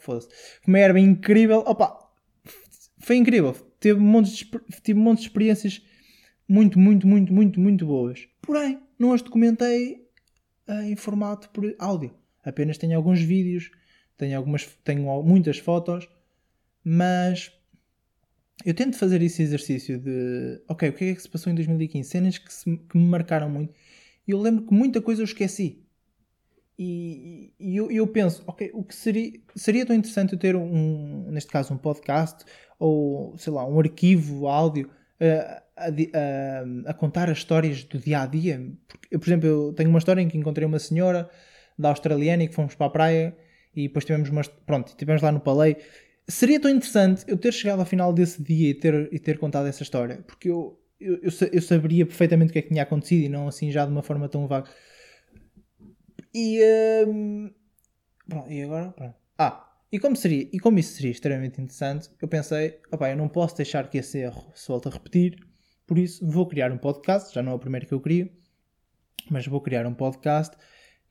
fumei 0.62 0.82
erva 0.82 1.00
incrível. 1.00 1.58
Opa, 1.66 2.10
foi 2.98 3.16
incrível. 3.16 3.54
Teve 3.80 3.98
um 3.98 4.04
monte 4.04 4.30
de, 4.30 4.50
tive 4.82 4.98
um 4.98 5.02
monte 5.02 5.20
de 5.20 5.26
experiências 5.26 5.82
muito, 6.48 6.78
muito, 6.78 7.06
muito, 7.06 7.32
muito, 7.32 7.60
muito 7.60 7.86
boas. 7.86 8.28
Porém, 8.42 8.80
não 8.98 9.12
as 9.12 9.22
documentei 9.22 10.06
uh, 10.68 10.82
em 10.82 10.96
formato 10.96 11.48
por 11.50 11.74
áudio. 11.78 12.12
Apenas 12.44 12.78
tenho 12.78 12.96
alguns 12.96 13.20
vídeos, 13.20 13.70
tenho, 14.16 14.36
algumas, 14.36 14.66
tenho 14.84 15.22
muitas 15.22 15.58
fotos, 15.58 16.08
mas 16.84 17.52
eu 18.64 18.74
tento 18.74 18.96
fazer 18.96 19.22
esse 19.22 19.42
exercício 19.42 19.98
de 19.98 20.62
ok, 20.68 20.88
o 20.88 20.92
que 20.92 21.04
é 21.04 21.14
que 21.14 21.22
se 21.22 21.28
passou 21.28 21.50
em 21.52 21.54
2015? 21.54 22.08
Cenas 22.08 22.38
que, 22.38 22.52
se, 22.52 22.76
que 22.76 22.96
me 22.96 23.04
marcaram 23.04 23.48
muito. 23.48 23.74
E 24.26 24.32
eu 24.32 24.40
lembro 24.40 24.66
que 24.66 24.74
muita 24.74 25.00
coisa 25.00 25.22
eu 25.22 25.24
esqueci. 25.24 25.84
E, 26.78 27.52
e 27.58 27.76
eu, 27.76 27.90
eu, 27.90 28.06
penso, 28.06 28.42
ok, 28.46 28.70
o 28.72 28.82
que 28.82 28.94
seria, 28.94 29.32
seria 29.54 29.84
tão 29.84 29.94
interessante 29.94 30.32
eu 30.32 30.38
ter 30.38 30.56
um, 30.56 31.30
neste 31.30 31.50
caso, 31.50 31.74
um 31.74 31.76
podcast 31.76 32.44
ou 32.78 33.36
sei 33.36 33.52
lá, 33.52 33.66
um 33.66 33.78
arquivo 33.78 34.48
áudio 34.48 34.90
a, 35.20 35.62
a, 35.76 36.90
a, 36.90 36.94
contar 36.94 37.28
as 37.28 37.38
histórias 37.38 37.84
do 37.84 37.98
dia 37.98 38.22
a 38.22 38.26
dia. 38.26 38.66
Porque, 38.88 39.08
eu, 39.10 39.20
por 39.20 39.28
exemplo, 39.28 39.46
eu 39.46 39.72
tenho 39.74 39.90
uma 39.90 39.98
história 39.98 40.22
em 40.22 40.28
que 40.28 40.38
encontrei 40.38 40.66
uma 40.66 40.78
senhora 40.78 41.28
da 41.78 41.90
australiana 41.90 42.44
e 42.44 42.48
que 42.48 42.54
fomos 42.54 42.74
para 42.74 42.86
a 42.86 42.90
praia 42.90 43.36
e 43.74 43.86
depois 43.86 44.04
tivemos 44.04 44.28
uma, 44.30 44.42
pronto, 44.66 44.88
estivemos 44.88 45.22
lá 45.22 45.30
no 45.30 45.40
Palei. 45.40 45.76
Seria 46.28 46.60
tão 46.60 46.70
interessante 46.70 47.24
eu 47.26 47.36
ter 47.36 47.52
chegado 47.52 47.80
ao 47.80 47.86
final 47.86 48.12
desse 48.12 48.42
dia 48.42 48.70
e 48.70 48.74
ter, 48.74 49.08
e 49.12 49.18
ter 49.18 49.38
contado 49.38 49.66
essa 49.66 49.82
história, 49.82 50.22
porque 50.26 50.48
eu, 50.48 50.80
eu, 51.00 51.16
eu, 51.16 51.30
eu 51.52 51.62
saberia 51.62 52.06
perfeitamente 52.06 52.50
o 52.50 52.52
que 52.52 52.58
é 52.58 52.62
que 52.62 52.68
tinha 52.68 52.82
acontecido 52.82 53.24
e 53.24 53.28
não 53.28 53.48
assim 53.48 53.70
já 53.70 53.84
de 53.84 53.90
uma 53.90 54.02
forma 54.02 54.28
tão 54.28 54.46
vaga. 54.46 54.70
E, 56.32 56.60
um, 57.08 57.50
pronto, 58.28 58.50
e 58.50 58.62
agora? 58.62 58.90
Pronto. 58.92 59.14
Ah, 59.36 59.70
e 59.90 59.98
como, 59.98 60.14
seria, 60.14 60.48
e 60.52 60.60
como 60.60 60.78
isso 60.78 60.94
seria 60.94 61.10
extremamente 61.10 61.60
interessante, 61.60 62.08
eu 62.22 62.28
pensei, 62.28 62.78
opá, 62.92 63.10
eu 63.10 63.16
não 63.16 63.28
posso 63.28 63.56
deixar 63.56 63.90
que 63.90 63.98
esse 63.98 64.18
erro 64.18 64.52
se 64.54 64.68
volte 64.68 64.86
a 64.86 64.90
repetir, 64.92 65.44
por 65.84 65.98
isso 65.98 66.24
vou 66.24 66.46
criar 66.46 66.70
um 66.70 66.78
podcast, 66.78 67.34
já 67.34 67.42
não 67.42 67.52
é 67.52 67.54
o 67.56 67.58
primeiro 67.58 67.86
que 67.86 67.94
eu 67.94 68.00
crio, 68.00 68.30
mas 69.28 69.46
vou 69.46 69.60
criar 69.60 69.86
um 69.86 69.94
podcast 69.94 70.56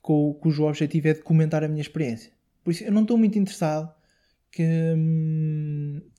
cujo 0.01 0.63
objetivo 0.63 1.09
é 1.09 1.13
documentar 1.13 1.63
a 1.63 1.67
minha 1.67 1.81
experiência. 1.81 2.31
Por 2.63 2.71
isso 2.71 2.85
eu 2.85 2.91
não 2.91 3.01
estou 3.01 3.17
muito 3.17 3.37
interessado 3.37 3.93
que, 4.51 4.63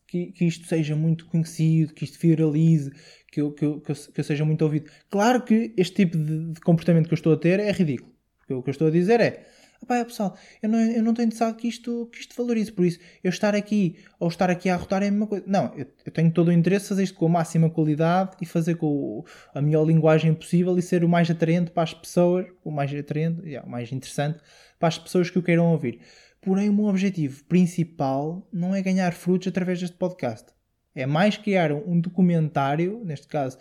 que, 0.07 0.33
que, 0.33 0.45
isto 0.45 0.67
seja 0.67 0.95
muito 0.97 1.27
conhecido, 1.27 1.95
que 1.95 2.05
isto 2.05 2.19
viralize, 2.19 2.91
que 3.31 3.41
eu, 3.41 3.53
que, 3.53 3.65
eu, 3.65 3.81
que, 3.81 3.93
eu, 3.93 3.97
que 3.97 4.21
eu 4.21 4.25
seja 4.25 4.45
muito 4.45 4.63
ouvido. 4.63 4.91
Claro 5.09 5.43
que 5.43 5.73
este 5.77 5.97
tipo 5.97 6.17
de, 6.17 6.53
de 6.53 6.61
comportamento 6.61 7.07
que 7.07 7.15
eu 7.15 7.17
estou 7.17 7.33
a 7.33 7.37
ter 7.37 7.61
é 7.61 7.71
ridículo. 7.71 8.13
O 8.49 8.63
que 8.63 8.71
eu 8.71 8.73
estou 8.73 8.89
a 8.89 8.91
dizer 8.91 9.21
é 9.21 9.47
Pá, 9.87 9.97
é, 9.97 10.05
pessoal, 10.05 10.37
eu 10.63 10.69
não, 10.69 10.79
eu 10.79 11.03
não 11.03 11.11
estou 11.13 11.25
interessado 11.25 11.57
que 11.57 11.67
isto, 11.67 12.09
que 12.13 12.21
isto 12.21 12.37
valorize, 12.37 12.71
por 12.71 12.85
isso 12.85 13.01
eu 13.25 13.31
estar 13.31 13.55
aqui 13.55 13.97
ou 14.19 14.29
estar 14.29 14.51
aqui 14.51 14.69
a 14.69 14.75
arrotar 14.75 15.03
é 15.03 15.09
a 15.09 15.11
mesma 15.11 15.27
coisa. 15.27 15.45
Não, 15.47 15.73
eu, 15.75 15.87
eu 16.05 16.13
tenho 16.13 16.31
todo 16.31 16.49
o 16.49 16.53
interesse 16.53 16.87
em 16.87 16.89
fazer 16.91 17.03
isto 17.05 17.19
com 17.19 17.27
a 17.27 17.31
máxima 17.31 17.71
qualidade 17.71 18.37
e 18.41 18.47
fazer 18.47 18.77
com 18.77 19.25
a 19.55 19.63
melhor 19.63 19.87
linguagem 19.87 20.35
possível 20.35 20.77
e 20.79 20.83
ser 20.83 21.03
o 21.03 21.09
mais 21.09 21.31
atraente 21.31 21.71
para 21.71 21.83
as 21.83 21.95
pessoas, 21.95 22.47
o 22.63 22.71
mais 22.71 22.95
atraente, 22.95 23.41
yeah, 23.43 23.67
o 23.67 23.71
mais 23.71 23.91
interessante 23.91 24.39
para 24.79 24.89
as 24.89 24.99
pessoas 24.99 25.31
que 25.31 25.39
o 25.39 25.43
queiram 25.43 25.73
ouvir. 25.73 26.01
Porém, 26.41 26.69
o 26.69 26.73
meu 26.73 26.87
objetivo 26.87 27.45
principal 27.45 28.49
não 28.53 28.75
é 28.75 28.81
ganhar 28.83 29.13
frutos 29.13 29.49
através 29.49 29.81
deste 29.81 29.97
podcast. 29.97 30.47
É 30.95 31.07
mais 31.07 31.37
criar 31.37 31.73
um 31.73 32.01
documentário, 32.01 33.03
neste 33.05 33.29
caso, 33.29 33.59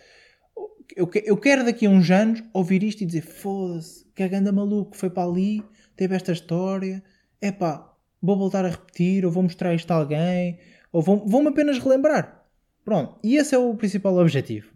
eu, 0.96 1.38
quero 1.38 1.64
daqui 1.64 1.86
a 1.86 1.90
uns 1.90 2.10
anos 2.10 2.44
ouvir 2.54 2.84
isto 2.84 3.02
e 3.02 3.06
dizer: 3.06 3.22
foda-se, 3.22 4.06
que 4.16 4.24
a 4.24 4.28
ganda 4.28 4.52
maluco 4.52 4.98
foi 4.98 5.10
para 5.10 5.28
ali 5.28 5.64
teve 6.00 6.16
esta 6.16 6.32
história, 6.32 7.04
é 7.42 7.52
pá, 7.52 7.94
vou 8.22 8.38
voltar 8.38 8.64
a 8.64 8.70
repetir, 8.70 9.26
ou 9.26 9.32
vou 9.32 9.44
mostrar 9.44 9.76
isto 9.76 9.92
a 9.92 9.96
alguém, 9.96 10.58
ou 10.94 11.02
vou-me 11.02 11.50
apenas 11.50 11.78
relembrar. 11.78 12.46
Pronto, 12.86 13.20
e 13.22 13.36
esse 13.36 13.54
é 13.54 13.58
o 13.58 13.76
principal 13.76 14.18
objetivo. 14.18 14.72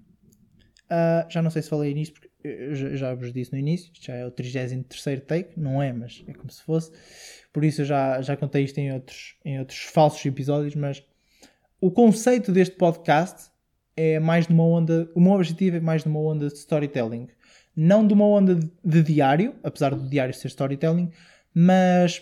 Uh, 0.85 1.29
já 1.29 1.41
não 1.41 1.49
sei 1.49 1.61
se 1.61 1.69
falei 1.69 1.93
nisso, 1.93 2.13
porque 2.13 2.29
eu 2.43 2.75
já, 2.75 3.13
vos 3.15 3.31
disse 3.31 3.51
no 3.51 3.57
início, 3.57 3.91
isto 3.93 4.05
já 4.05 4.15
é 4.15 4.25
o 4.25 4.31
33 4.31 5.21
take, 5.25 5.59
não 5.59 5.81
é, 5.81 5.93
mas 5.93 6.23
é 6.27 6.33
como 6.33 6.51
se 6.51 6.61
fosse. 6.61 6.91
Por 7.51 7.63
isso 7.63 7.81
eu 7.81 7.85
já, 7.85 8.21
já 8.21 8.35
contei 8.35 8.63
isto 8.63 8.77
em 8.79 8.91
outros, 8.93 9.35
em 9.45 9.59
outros 9.59 9.79
falsos 9.79 10.23
episódios, 10.25 10.75
mas 10.75 11.03
o 11.79 11.89
conceito 11.89 12.51
deste 12.51 12.75
podcast 12.75 13.49
é 13.95 14.19
mais 14.19 14.47
numa 14.47 14.65
onda. 14.65 15.09
O 15.15 15.21
meu 15.21 15.33
objetivo 15.33 15.77
é 15.77 15.79
mais 15.79 16.03
numa 16.05 16.19
onda 16.19 16.47
de 16.47 16.55
storytelling. 16.55 17.27
Não 17.75 18.05
de 18.05 18.13
uma 18.13 18.27
onda 18.27 18.55
de, 18.55 18.69
de 18.83 19.03
diário, 19.03 19.55
apesar 19.63 19.95
do 19.95 20.07
diário 20.07 20.33
ser 20.33 20.47
storytelling, 20.47 21.11
mas 21.53 22.21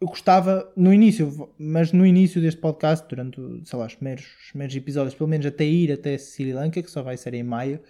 eu 0.00 0.08
gostava 0.08 0.70
no 0.76 0.92
início, 0.92 1.50
mas 1.58 1.90
no 1.90 2.04
início 2.04 2.40
deste 2.40 2.60
podcast, 2.60 3.06
durante 3.08 3.40
sei 3.64 3.78
lá, 3.78 3.86
os, 3.86 3.94
primeiros, 3.94 4.24
os 4.24 4.50
primeiros 4.50 4.76
episódios, 4.76 5.14
pelo 5.14 5.28
menos 5.28 5.46
até 5.46 5.64
ir 5.64 5.90
até 5.90 6.18
Sri 6.18 6.52
Lanka, 6.52 6.82
que 6.82 6.90
só 6.90 7.02
vai 7.02 7.16
ser 7.16 7.32
em 7.34 7.42
maio, 7.42 7.80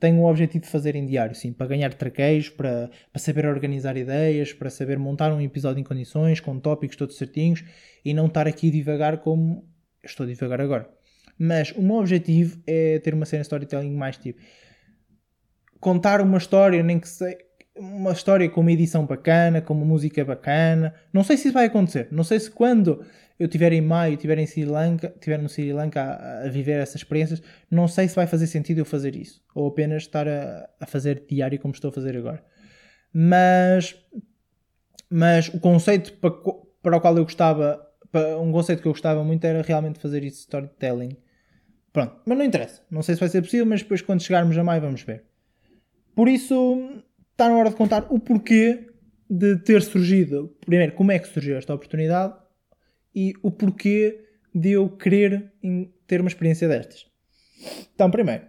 tenho 0.00 0.18
o 0.18 0.28
objetivo 0.28 0.64
de 0.64 0.70
fazer 0.70 0.96
em 0.96 1.06
diário, 1.06 1.34
sim, 1.34 1.52
para 1.52 1.66
ganhar 1.66 1.92
traqueios, 1.94 2.48
para, 2.48 2.90
para 3.12 3.20
saber 3.20 3.46
organizar 3.46 3.96
ideias, 3.96 4.52
para 4.52 4.70
saber 4.70 4.98
montar 4.98 5.32
um 5.32 5.40
episódio 5.40 5.80
em 5.80 5.84
condições, 5.84 6.40
com 6.40 6.58
tópicos 6.58 6.96
todos 6.96 7.16
certinhos 7.16 7.62
e 8.04 8.12
não 8.14 8.26
estar 8.26 8.48
aqui 8.48 8.70
devagar 8.70 9.18
como 9.18 9.68
estou 10.02 10.24
a 10.24 10.28
divagar 10.28 10.60
agora. 10.60 10.90
Mas 11.38 11.70
o 11.72 11.82
meu 11.82 11.96
objetivo 11.96 12.60
é 12.66 12.98
ter 12.98 13.14
uma 13.14 13.26
cena 13.26 13.42
storytelling 13.42 13.94
mais 13.94 14.16
tipo 14.16 14.40
contar 15.82 16.20
uma 16.20 16.38
história, 16.38 16.80
nem 16.80 17.00
que 17.00 17.08
sei 17.08 17.36
uma 17.74 18.12
história 18.12 18.48
com 18.48 18.60
uma 18.60 18.72
edição 18.72 19.06
bacana, 19.06 19.60
com 19.60 19.74
uma 19.74 19.84
música 19.84 20.24
bacana. 20.24 20.94
Não 21.12 21.24
sei 21.24 21.36
se 21.36 21.48
isso 21.48 21.54
vai 21.54 21.66
acontecer. 21.66 22.08
Não 22.10 22.24
sei 22.24 22.38
se 22.38 22.50
quando 22.50 23.04
eu 23.38 23.46
estiver 23.46 23.72
em 23.72 23.80
maio, 23.80 24.14
estiver 24.14 24.38
em 24.38 24.46
Sri 24.46 24.64
Lanka, 24.64 25.12
estiver 25.14 25.38
no 25.40 25.48
Sri 25.48 25.72
Lanka 25.72 26.00
a, 26.00 26.44
a, 26.44 26.48
viver 26.48 26.80
essas 26.80 26.96
experiências, 26.96 27.42
não 27.70 27.88
sei 27.88 28.08
se 28.08 28.14
vai 28.14 28.26
fazer 28.26 28.46
sentido 28.46 28.78
eu 28.78 28.84
fazer 28.84 29.16
isso. 29.16 29.42
Ou 29.54 29.68
apenas 29.68 30.02
estar 30.02 30.28
a, 30.28 30.68
a 30.80 30.86
fazer 30.86 31.24
diário 31.28 31.58
como 31.58 31.74
estou 31.74 31.88
a 31.88 31.92
fazer 31.92 32.16
agora. 32.16 32.44
Mas, 33.12 33.96
mas 35.10 35.48
o 35.48 35.58
conceito 35.58 36.12
para, 36.14 36.30
para 36.82 36.96
o 36.96 37.00
qual 37.00 37.16
eu 37.16 37.24
gostava, 37.24 37.84
um 38.40 38.52
conceito 38.52 38.82
que 38.82 38.88
eu 38.88 38.92
gostava 38.92 39.24
muito 39.24 39.44
era 39.44 39.62
realmente 39.62 39.98
fazer 39.98 40.22
isso 40.22 40.40
storytelling. 40.40 41.16
Pronto, 41.92 42.20
mas 42.24 42.38
não 42.38 42.44
interessa. 42.44 42.82
Não 42.90 43.02
sei 43.02 43.14
se 43.14 43.20
vai 43.20 43.28
ser 43.28 43.42
possível, 43.42 43.66
mas 43.66 43.82
depois 43.82 44.00
quando 44.00 44.22
chegarmos 44.22 44.56
a 44.56 44.64
maio 44.64 44.80
vamos 44.80 45.02
ver. 45.02 45.24
Por 46.14 46.28
isso, 46.28 47.02
está 47.42 47.48
na 47.48 47.58
hora 47.58 47.70
de 47.70 47.76
contar 47.76 48.06
o 48.08 48.20
porquê 48.20 48.86
de 49.28 49.56
ter 49.56 49.82
surgido. 49.82 50.56
Primeiro, 50.64 50.92
como 50.92 51.10
é 51.10 51.18
que 51.18 51.26
surgiu 51.26 51.56
esta 51.56 51.74
oportunidade 51.74 52.34
e 53.14 53.32
o 53.42 53.50
porquê 53.50 54.24
de 54.54 54.72
eu 54.72 54.88
querer 54.88 55.52
ter 56.06 56.20
uma 56.20 56.28
experiência 56.28 56.68
destas. 56.68 57.06
Então, 57.94 58.10
primeiro, 58.10 58.44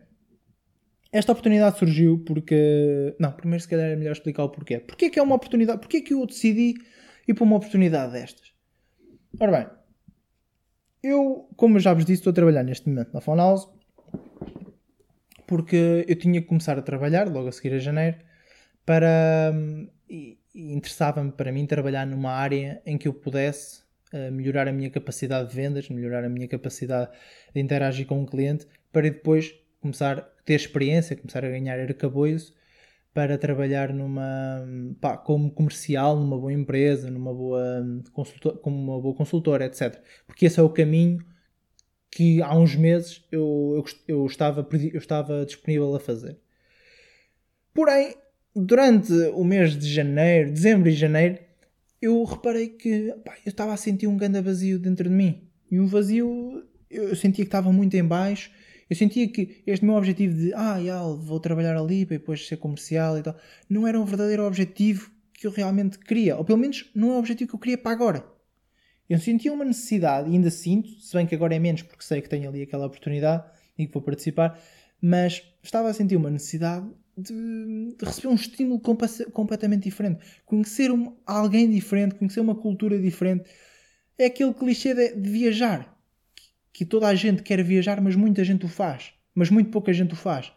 esta 1.12 1.31
oportunidade 1.31 1.79
surgiu 1.79 2.23
porque. 2.23 3.15
Não, 3.19 3.31
primeiro, 3.31 3.63
se 3.63 3.67
calhar 3.67 3.89
é 3.89 3.95
melhor 3.95 4.12
explicar 4.12 4.43
o 4.43 4.50
porquê. 4.50 4.79
Porquê 4.79 5.09
que 5.09 5.17
é 5.17 5.23
uma 5.23 5.35
oportunidade? 5.35 5.79
Porquê 5.79 6.01
que 6.01 6.13
eu 6.13 6.25
decidi 6.25 6.75
ir 7.27 7.33
para 7.33 7.43
uma 7.43 7.55
oportunidade 7.55 8.13
destas? 8.13 8.53
Ora 9.39 9.51
bem, 9.51 9.67
eu, 11.01 11.50
como 11.55 11.79
já 11.79 11.93
vos 11.93 12.05
disse, 12.05 12.19
estou 12.19 12.31
a 12.31 12.33
trabalhar 12.33 12.63
neste 12.63 12.88
momento 12.88 13.12
na 13.13 13.21
Fonouse 13.21 13.67
porque 15.47 16.05
eu 16.07 16.15
tinha 16.15 16.41
que 16.41 16.47
começar 16.47 16.77
a 16.77 16.81
trabalhar 16.81 17.27
logo 17.27 17.47
a 17.47 17.51
seguir 17.51 17.73
a 17.73 17.79
janeiro 17.79 18.17
para. 18.85 19.53
E 20.09 20.37
interessava-me 20.55 21.31
para 21.31 21.51
mim 21.51 21.65
trabalhar 21.65 22.05
numa 22.05 22.31
área 22.31 22.81
em 22.85 22.97
que 22.97 23.07
eu 23.07 23.13
pudesse 23.13 23.81
uh, 24.13 24.31
melhorar 24.31 24.67
a 24.67 24.71
minha 24.71 24.89
capacidade 24.89 25.49
de 25.49 25.55
vendas, 25.55 25.89
melhorar 25.89 26.23
a 26.23 26.29
minha 26.29 26.47
capacidade 26.47 27.09
de 27.53 27.59
interagir 27.59 28.05
com 28.05 28.21
o 28.21 28.25
cliente, 28.25 28.67
para 28.91 29.03
depois 29.03 29.55
começar 29.81 30.19
a 30.19 30.21
ter 30.21 30.53
experiência, 30.53 31.15
começar 31.15 31.43
a 31.43 31.49
ganhar 31.49 31.79
arcabouço 31.79 32.53
para 33.13 33.37
trabalhar 33.37 33.93
numa 33.93 34.65
pá, 34.99 35.17
como 35.17 35.51
comercial 35.51 36.15
numa 36.15 36.37
boa 36.37 36.51
empresa, 36.51 37.11
numa 37.11 37.33
boa 37.33 37.85
consultor, 38.11 38.57
como 38.57 38.75
uma 38.75 38.99
boa 38.99 39.15
consultora, 39.15 39.65
etc. 39.65 40.01
Porque 40.25 40.47
esse 40.47 40.59
é 40.59 40.63
o 40.63 40.69
caminho 40.69 41.23
que 42.09 42.41
há 42.41 42.55
uns 42.57 42.75
meses 42.75 43.23
eu, 43.31 43.73
eu, 43.75 44.15
eu, 44.15 44.25
estava, 44.25 44.67
eu 44.71 44.97
estava 44.97 45.45
disponível 45.45 45.95
a 45.95 45.99
fazer. 45.99 46.39
Porém, 47.73 48.15
durante 48.55 49.13
o 49.33 49.43
mês 49.43 49.77
de 49.77 49.91
janeiro, 49.91 50.51
dezembro 50.51 50.89
e 50.89 50.93
janeiro, 50.93 51.39
eu 52.01 52.24
reparei 52.24 52.69
que 52.69 53.13
pá, 53.24 53.36
eu 53.45 53.50
estava 53.50 53.74
a 53.74 53.77
sentir 53.77 54.07
um 54.07 54.17
grande 54.17 54.41
vazio 54.41 54.77
dentro 54.77 55.10
de 55.10 55.15
mim. 55.15 55.48
E 55.72 55.79
um 55.79 55.88
vazio, 55.88 56.63
eu 56.89 57.15
sentia 57.15 57.43
que 57.43 57.48
estava 57.48 57.72
muito 57.72 57.95
em 57.95 58.03
baixo. 58.03 58.51
Eu 58.89 58.95
sentia 58.95 59.27
que 59.27 59.63
este 59.65 59.86
meu 59.86 59.95
objetivo 59.95 60.36
de, 60.36 60.53
ah, 60.53 60.79
já, 60.83 61.01
vou 61.01 61.39
trabalhar 61.39 61.75
ali 61.75 62.05
para 62.05 62.17
depois 62.17 62.45
ser 62.45 62.57
comercial 62.57 63.17
e 63.17 63.24
tal, 63.24 63.36
não 63.69 63.88
era 63.88 64.00
um 64.00 64.05
verdadeiro 64.05 64.45
objetivo 64.45 65.10
que 65.33 65.48
eu 65.48 65.51
realmente 65.51 65.98
queria. 65.98 66.38
Ou 66.38 66.45
pelo 66.45 66.60
menos 66.60 66.91
não 66.93 67.12
é 67.12 67.15
o 67.15 67.19
objetivo 67.19 67.50
que 67.50 67.55
eu 67.55 67.60
queria 67.60 67.77
para 67.77 67.91
agora. 67.91 68.25
Eu 69.10 69.17
sentia 69.19 69.51
uma 69.51 69.65
necessidade, 69.65 70.29
e 70.29 70.33
ainda 70.33 70.50
sinto, 70.50 70.89
se 71.00 71.15
bem 71.15 71.25
que 71.25 71.36
agora 71.36 71.55
é 71.55 71.60
menos 71.60 71.81
porque 71.81 72.03
sei 72.03 72.22
que 72.22 72.29
tenho 72.29 72.48
ali 72.48 72.62
aquela 72.62 72.86
oportunidade 72.86 73.43
e 73.77 73.86
que 73.86 73.93
vou 73.93 74.01
participar, 74.01 74.60
mas 75.01 75.43
estava 75.62 75.89
a 75.89 75.93
sentir 75.93 76.15
uma 76.15 76.29
necessidade 76.29 76.88
de, 77.17 77.96
de 77.96 78.05
receber 78.05 78.27
um 78.27 78.36
estímulo 78.36 78.79
completamente 79.32 79.84
diferente, 79.84 80.20
conhecer 80.46 80.91
um, 80.91 81.15
alguém 81.25 81.70
diferente, 81.70 82.15
conhecer 82.15 82.39
uma 82.39 82.55
cultura 82.55 83.00
diferente. 83.00 83.50
É 84.17 84.25
aquele 84.25 84.53
clichê 84.53 84.93
de, 84.93 85.15
de 85.15 85.29
viajar, 85.29 85.98
que, 86.72 86.86
toda 86.86 87.08
a 87.08 87.15
gente 87.15 87.43
quer 87.43 87.63
viajar, 87.63 88.01
mas 88.01 88.15
muita 88.15 88.43
gente 88.43 88.65
o 88.65 88.70
faz, 88.70 89.13
mas 89.34 89.50
muito 89.50 89.70
pouca 89.70 89.93
gente 89.93 90.13
o 90.13 90.17
faz. 90.17 90.51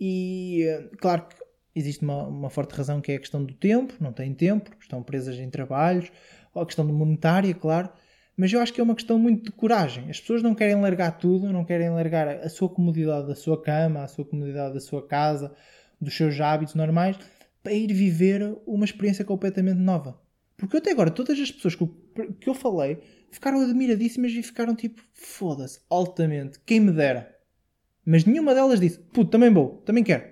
E 0.00 0.64
claro 0.98 1.26
que 1.28 1.36
existe 1.74 2.02
uma, 2.02 2.26
uma, 2.26 2.50
forte 2.50 2.74
razão 2.74 3.00
que 3.00 3.12
é 3.12 3.16
a 3.16 3.20
questão 3.20 3.44
do 3.44 3.54
tempo, 3.54 3.94
não 4.00 4.12
têm 4.12 4.34
tempo, 4.34 4.70
estão 4.80 5.02
presas 5.02 5.38
em 5.38 5.48
trabalhos, 5.48 6.10
ou 6.54 6.62
a 6.62 6.66
questão 6.66 6.84
monetária, 6.84 7.54
claro, 7.54 7.90
mas 8.42 8.52
eu 8.52 8.60
acho 8.60 8.72
que 8.72 8.80
é 8.80 8.82
uma 8.82 8.96
questão 8.96 9.20
muito 9.20 9.44
de 9.44 9.52
coragem. 9.52 10.10
As 10.10 10.20
pessoas 10.20 10.42
não 10.42 10.52
querem 10.52 10.74
largar 10.74 11.12
tudo, 11.12 11.52
não 11.52 11.64
querem 11.64 11.88
largar 11.90 12.26
a 12.26 12.48
sua 12.48 12.68
comodidade 12.68 13.28
da 13.28 13.36
sua 13.36 13.62
cama, 13.62 14.02
a 14.02 14.08
sua 14.08 14.24
comodidade 14.24 14.74
da 14.74 14.80
sua 14.80 15.06
casa, 15.06 15.54
dos 16.00 16.16
seus 16.16 16.40
hábitos 16.40 16.74
normais, 16.74 17.16
para 17.62 17.72
ir 17.72 17.92
viver 17.92 18.58
uma 18.66 18.84
experiência 18.84 19.24
completamente 19.24 19.78
nova. 19.78 20.20
Porque 20.56 20.76
até 20.76 20.90
agora, 20.90 21.08
todas 21.08 21.38
as 21.38 21.52
pessoas 21.52 21.76
que 21.76 21.84
eu, 21.84 21.96
que 22.40 22.48
eu 22.48 22.54
falei 22.54 22.98
ficaram 23.30 23.60
admiradíssimas 23.60 24.32
e 24.32 24.42
ficaram 24.42 24.74
tipo, 24.74 25.00
foda-se, 25.12 25.78
altamente, 25.88 26.58
quem 26.66 26.80
me 26.80 26.90
dera. 26.90 27.32
Mas 28.04 28.24
nenhuma 28.24 28.56
delas 28.56 28.80
disse, 28.80 28.98
puto, 28.98 29.30
também 29.30 29.50
vou, 29.50 29.76
também 29.86 30.02
quero. 30.02 30.24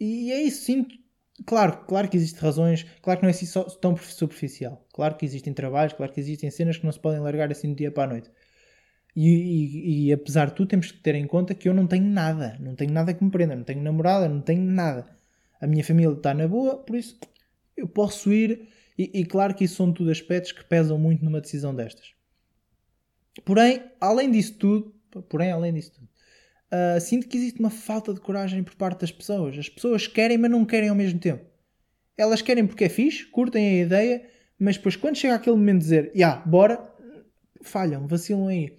E 0.00 0.32
é 0.32 0.42
isso, 0.42 0.64
sinto 0.64 0.96
Claro, 1.44 1.84
claro 1.86 2.08
que 2.08 2.16
existem 2.16 2.40
razões, 2.40 2.84
claro 3.02 3.20
que 3.20 3.24
não 3.24 3.28
é 3.28 3.32
assim 3.32 3.44
só 3.46 3.64
tão 3.64 3.94
superficial. 3.96 4.86
Claro 4.92 5.16
que 5.16 5.26
existem 5.26 5.52
trabalhos, 5.52 5.92
claro 5.92 6.12
que 6.12 6.20
existem 6.20 6.50
cenas 6.50 6.78
que 6.78 6.84
não 6.84 6.92
se 6.92 7.00
podem 7.00 7.20
largar 7.20 7.50
assim 7.50 7.70
do 7.70 7.76
dia 7.76 7.92
para 7.92 8.04
a 8.04 8.06
noite. 8.06 8.30
E, 9.14 9.28
e, 9.28 10.08
e, 10.08 10.12
apesar 10.12 10.46
de 10.48 10.54
tudo, 10.54 10.68
temos 10.68 10.92
que 10.92 10.98
ter 10.98 11.14
em 11.14 11.26
conta 11.26 11.54
que 11.54 11.68
eu 11.68 11.74
não 11.74 11.86
tenho 11.86 12.04
nada, 12.04 12.56
não 12.60 12.74
tenho 12.74 12.92
nada 12.92 13.14
que 13.14 13.24
me 13.24 13.30
prenda, 13.30 13.56
não 13.56 13.64
tenho 13.64 13.82
namorada, 13.82 14.28
não 14.28 14.40
tenho 14.40 14.62
nada. 14.62 15.06
A 15.60 15.66
minha 15.66 15.82
família 15.84 16.12
está 16.12 16.34
na 16.34 16.46
boa, 16.46 16.76
por 16.78 16.96
isso 16.96 17.18
eu 17.76 17.88
posso 17.88 18.32
ir. 18.32 18.68
E, 18.98 19.20
e 19.20 19.24
claro 19.26 19.54
que 19.54 19.64
isso 19.64 19.76
são 19.76 19.92
tudo 19.92 20.10
aspectos 20.10 20.52
que 20.52 20.64
pesam 20.64 20.98
muito 20.98 21.24
numa 21.24 21.40
decisão 21.40 21.74
destas. 21.74 22.14
Porém, 23.44 23.82
além 24.00 24.30
disso 24.30 24.54
tudo, 24.54 24.94
porém, 25.28 25.50
além 25.50 25.72
disso 25.72 25.92
tudo, 25.92 26.08
uh, 26.72 27.00
sinto 27.00 27.28
que 27.28 27.36
existe 27.36 27.60
uma 27.60 27.70
falta 27.70 28.12
de 28.12 28.20
coragem 28.20 28.62
por 28.62 28.74
parte 28.74 29.00
das 29.00 29.12
pessoas. 29.12 29.58
As 29.58 29.68
pessoas 29.68 30.06
querem, 30.06 30.38
mas 30.38 30.50
não 30.50 30.64
querem 30.64 30.88
ao 30.88 30.94
mesmo 30.94 31.18
tempo. 31.18 31.44
Elas 32.16 32.42
querem 32.42 32.66
porque 32.66 32.84
é 32.84 32.88
fixe, 32.88 33.26
curtem 33.26 33.66
a 33.66 33.84
ideia, 33.84 34.26
mas 34.58 34.76
depois 34.76 34.96
quando 34.96 35.16
chega 35.16 35.34
aquele 35.34 35.56
momento 35.56 35.78
de 35.78 35.84
dizer, 35.84 36.04
já, 36.06 36.10
yeah, 36.14 36.46
bora, 36.46 36.80
falham, 37.62 38.06
vacilam 38.06 38.48
aí. 38.48 38.76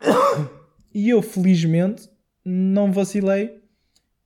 E 0.94 1.08
eu, 1.08 1.22
felizmente, 1.22 2.06
não 2.44 2.92
vacilei 2.92 3.62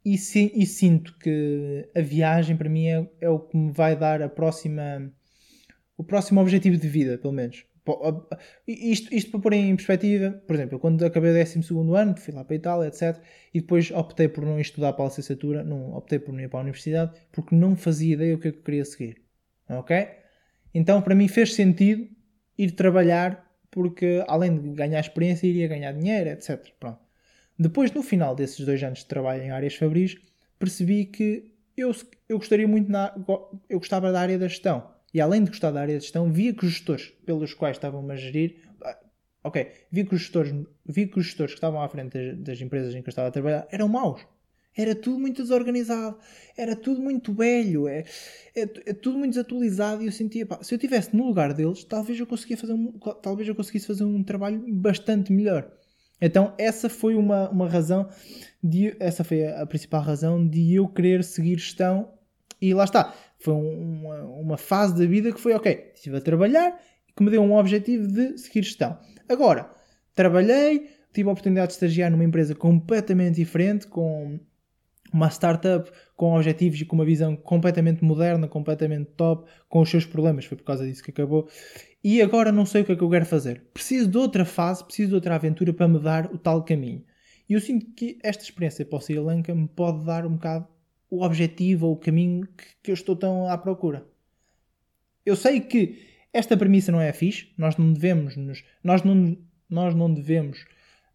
e, 0.04 0.14
e, 0.14 0.66
sinto 0.66 1.18
que 1.18 1.88
a 1.94 2.00
viagem 2.00 2.56
para 2.56 2.68
mim 2.68 2.86
é, 2.86 3.10
é, 3.20 3.28
o 3.28 3.40
que 3.40 3.56
me 3.56 3.72
vai 3.72 3.96
dar 3.96 4.22
a 4.22 4.28
próxima 4.28 5.12
o 5.96 6.04
próximo 6.04 6.40
objetivo 6.40 6.76
de 6.76 6.88
vida, 6.88 7.18
pelo 7.18 7.32
menos. 7.32 7.64
Isto, 8.66 9.14
isto 9.14 9.30
para 9.30 9.40
pôr 9.40 9.52
em 9.52 9.76
perspectiva, 9.76 10.30
por 10.46 10.56
exemplo, 10.56 10.78
quando 10.78 11.04
acabei 11.04 11.30
o 11.30 11.34
12 11.34 11.58
ano, 11.96 12.16
fui 12.16 12.34
lá 12.34 12.44
para 12.44 12.54
a 12.54 12.56
Itália, 12.56 12.88
etc. 12.88 13.22
E 13.54 13.60
depois 13.60 13.90
optei 13.90 14.28
por 14.28 14.44
não 14.44 14.58
estudar 14.58 14.92
para 14.94 15.04
a 15.04 15.08
licenciatura, 15.08 15.62
não, 15.62 15.94
optei 15.94 16.18
por 16.18 16.32
não 16.32 16.40
ir 16.40 16.48
para 16.48 16.60
a 16.60 16.62
universidade, 16.62 17.12
porque 17.30 17.54
não 17.54 17.76
fazia 17.76 18.14
ideia 18.14 18.34
o 18.34 18.38
que 18.38 18.48
é 18.48 18.52
que 18.52 18.58
eu 18.58 18.62
queria 18.62 18.84
seguir. 18.84 19.22
Ok? 19.68 20.08
Então, 20.74 21.00
para 21.00 21.14
mim 21.14 21.28
fez 21.28 21.54
sentido 21.54 22.08
ir 22.58 22.72
trabalhar, 22.72 23.46
porque 23.70 24.24
além 24.26 24.58
de 24.58 24.70
ganhar 24.70 25.00
experiência, 25.00 25.46
iria 25.46 25.68
ganhar 25.68 25.92
dinheiro, 25.92 26.30
etc. 26.30 26.68
Pronto. 26.80 26.98
Depois, 27.58 27.92
no 27.92 28.02
final 28.02 28.34
desses 28.34 28.64
dois 28.66 28.82
anos 28.82 29.00
de 29.00 29.06
trabalho 29.06 29.42
em 29.42 29.50
áreas 29.50 29.74
fabris, 29.74 30.16
percebi 30.58 31.04
que 31.04 31.52
eu, 31.76 31.94
eu 32.28 32.38
gostaria 32.38 32.66
muito, 32.66 32.90
na, 32.90 33.14
eu 33.68 33.78
gostava 33.78 34.10
da 34.10 34.20
área 34.20 34.38
da 34.38 34.48
gestão 34.48 34.95
e 35.16 35.20
além 35.20 35.42
de 35.42 35.50
gostar 35.50 35.70
da 35.70 35.80
área 35.80 35.96
de 35.96 36.02
gestão, 36.02 36.30
via 36.30 36.52
que 36.52 36.66
os 36.66 36.72
gestores 36.72 37.06
pelos 37.24 37.54
quais 37.54 37.76
estavam 37.76 38.08
a 38.10 38.16
gerir, 38.16 38.66
Ok, 39.42 39.64
vi 39.92 40.04
que 40.04 40.12
os 40.12 40.22
gestores, 40.22 40.52
vi 40.84 41.06
que, 41.06 41.20
os 41.20 41.26
gestores 41.26 41.52
que 41.52 41.58
estavam 41.58 41.80
à 41.80 41.88
frente 41.88 42.18
das, 42.18 42.38
das 42.38 42.60
empresas 42.60 42.92
em 42.96 43.00
que 43.00 43.08
eu 43.08 43.12
estava 43.12 43.28
a 43.28 43.30
trabalhar 43.30 43.68
eram 43.70 43.86
maus. 43.86 44.20
Era 44.76 44.92
tudo 44.92 45.20
muito 45.20 45.40
desorganizado, 45.40 46.18
era 46.56 46.74
tudo 46.74 47.00
muito 47.00 47.32
velho, 47.32 47.86
é, 47.86 48.00
é, 48.56 48.62
é 48.62 48.92
tudo 48.92 49.16
muito 49.16 49.34
desatualizado 49.34 50.02
e 50.02 50.06
eu 50.06 50.12
sentia, 50.12 50.44
pá, 50.44 50.58
se 50.62 50.74
eu 50.74 50.76
estivesse 50.76 51.14
no 51.14 51.24
lugar 51.24 51.54
deles, 51.54 51.84
talvez 51.84 52.18
eu, 52.18 52.26
conseguia 52.26 52.56
fazer 52.56 52.72
um, 52.72 52.98
talvez 53.22 53.48
eu 53.48 53.54
conseguisse 53.54 53.86
fazer 53.86 54.02
um 54.02 54.22
trabalho 54.24 54.62
bastante 54.68 55.32
melhor. 55.32 55.70
Então 56.20 56.52
essa 56.58 56.88
foi 56.88 57.14
uma, 57.14 57.48
uma 57.48 57.68
razão, 57.68 58.10
de, 58.60 58.96
essa 58.98 59.22
foi 59.22 59.46
a 59.46 59.64
principal 59.64 60.02
razão 60.02 60.44
de 60.44 60.74
eu 60.74 60.88
querer 60.88 61.22
seguir 61.22 61.56
gestão 61.56 62.12
e 62.60 62.74
lá 62.74 62.82
está. 62.82 63.14
Foi 63.38 63.54
uma, 63.54 64.22
uma 64.24 64.56
fase 64.56 64.96
da 64.96 65.06
vida 65.06 65.32
que 65.32 65.40
foi, 65.40 65.54
ok, 65.54 65.92
estive 65.94 66.16
a 66.16 66.20
trabalhar 66.20 66.80
e 67.08 67.12
que 67.12 67.22
me 67.22 67.30
deu 67.30 67.42
um 67.42 67.54
objetivo 67.54 68.06
de 68.06 68.38
seguir 68.38 68.62
gestão. 68.62 68.98
Agora, 69.28 69.70
trabalhei, 70.14 70.90
tive 71.12 71.28
a 71.28 71.32
oportunidade 71.32 71.68
de 71.68 71.74
estagiar 71.74 72.10
numa 72.10 72.24
empresa 72.24 72.54
completamente 72.54 73.36
diferente, 73.36 73.86
com 73.86 74.38
uma 75.12 75.30
startup 75.30 75.90
com 76.16 76.34
objetivos 76.34 76.80
e 76.80 76.84
com 76.84 76.96
uma 76.96 77.04
visão 77.04 77.36
completamente 77.36 78.02
moderna, 78.02 78.48
completamente 78.48 79.10
top, 79.16 79.48
com 79.68 79.80
os 79.80 79.90
seus 79.90 80.04
problemas. 80.04 80.44
Foi 80.46 80.56
por 80.56 80.64
causa 80.64 80.86
disso 80.86 81.02
que 81.02 81.10
acabou. 81.10 81.48
E 82.02 82.22
agora 82.22 82.50
não 82.50 82.64
sei 82.64 82.82
o 82.82 82.84
que 82.84 82.92
é 82.92 82.96
que 82.96 83.02
eu 83.02 83.10
quero 83.10 83.26
fazer. 83.26 83.64
Preciso 83.72 84.08
de 84.08 84.16
outra 84.16 84.44
fase, 84.44 84.84
preciso 84.84 85.10
de 85.10 85.14
outra 85.14 85.34
aventura 85.34 85.72
para 85.72 85.88
me 85.88 85.98
dar 85.98 86.26
o 86.32 86.38
tal 86.38 86.64
caminho. 86.64 87.04
E 87.48 87.52
eu 87.52 87.60
sinto 87.60 87.86
que 87.94 88.18
esta 88.22 88.42
experiência 88.42 88.84
para 88.84 88.96
o 88.96 89.00
Sri 89.00 89.18
Lanka 89.18 89.54
me 89.54 89.68
pode 89.68 90.04
dar 90.04 90.26
um 90.26 90.34
bocado 90.34 90.66
o 91.16 91.22
objetivo 91.22 91.86
ou 91.86 91.94
o 91.94 91.98
caminho 91.98 92.46
que, 92.56 92.64
que 92.82 92.90
eu 92.90 92.94
estou 92.94 93.16
tão 93.16 93.48
à 93.48 93.56
procura. 93.56 94.06
Eu 95.24 95.34
sei 95.34 95.60
que 95.60 95.98
esta 96.32 96.56
premissa 96.56 96.92
não 96.92 97.00
é 97.00 97.12
fixe, 97.12 97.52
nós 97.56 97.76
não 97.76 97.92
devemos 97.92 98.36
nos, 98.36 98.62
nós 98.84 99.02
não, 99.02 99.36
nós 99.68 99.94
não 99.94 100.12
devemos 100.12 100.60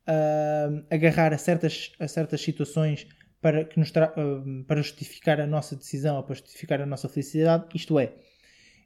uh, 0.07 0.85
agarrar 0.89 1.33
a 1.33 1.37
certas, 1.37 1.91
a 1.99 2.07
certas 2.07 2.41
situações 2.41 3.07
para, 3.39 3.63
que 3.65 3.79
nos 3.79 3.89
uh, 3.89 4.63
para 4.67 4.81
justificar 4.81 5.39
a 5.39 5.47
nossa 5.47 5.75
decisão 5.75 6.17
ou 6.17 6.23
para 6.23 6.35
justificar 6.35 6.81
a 6.81 6.85
nossa 6.85 7.07
felicidade. 7.07 7.65
Isto 7.73 7.99
é, 7.99 8.13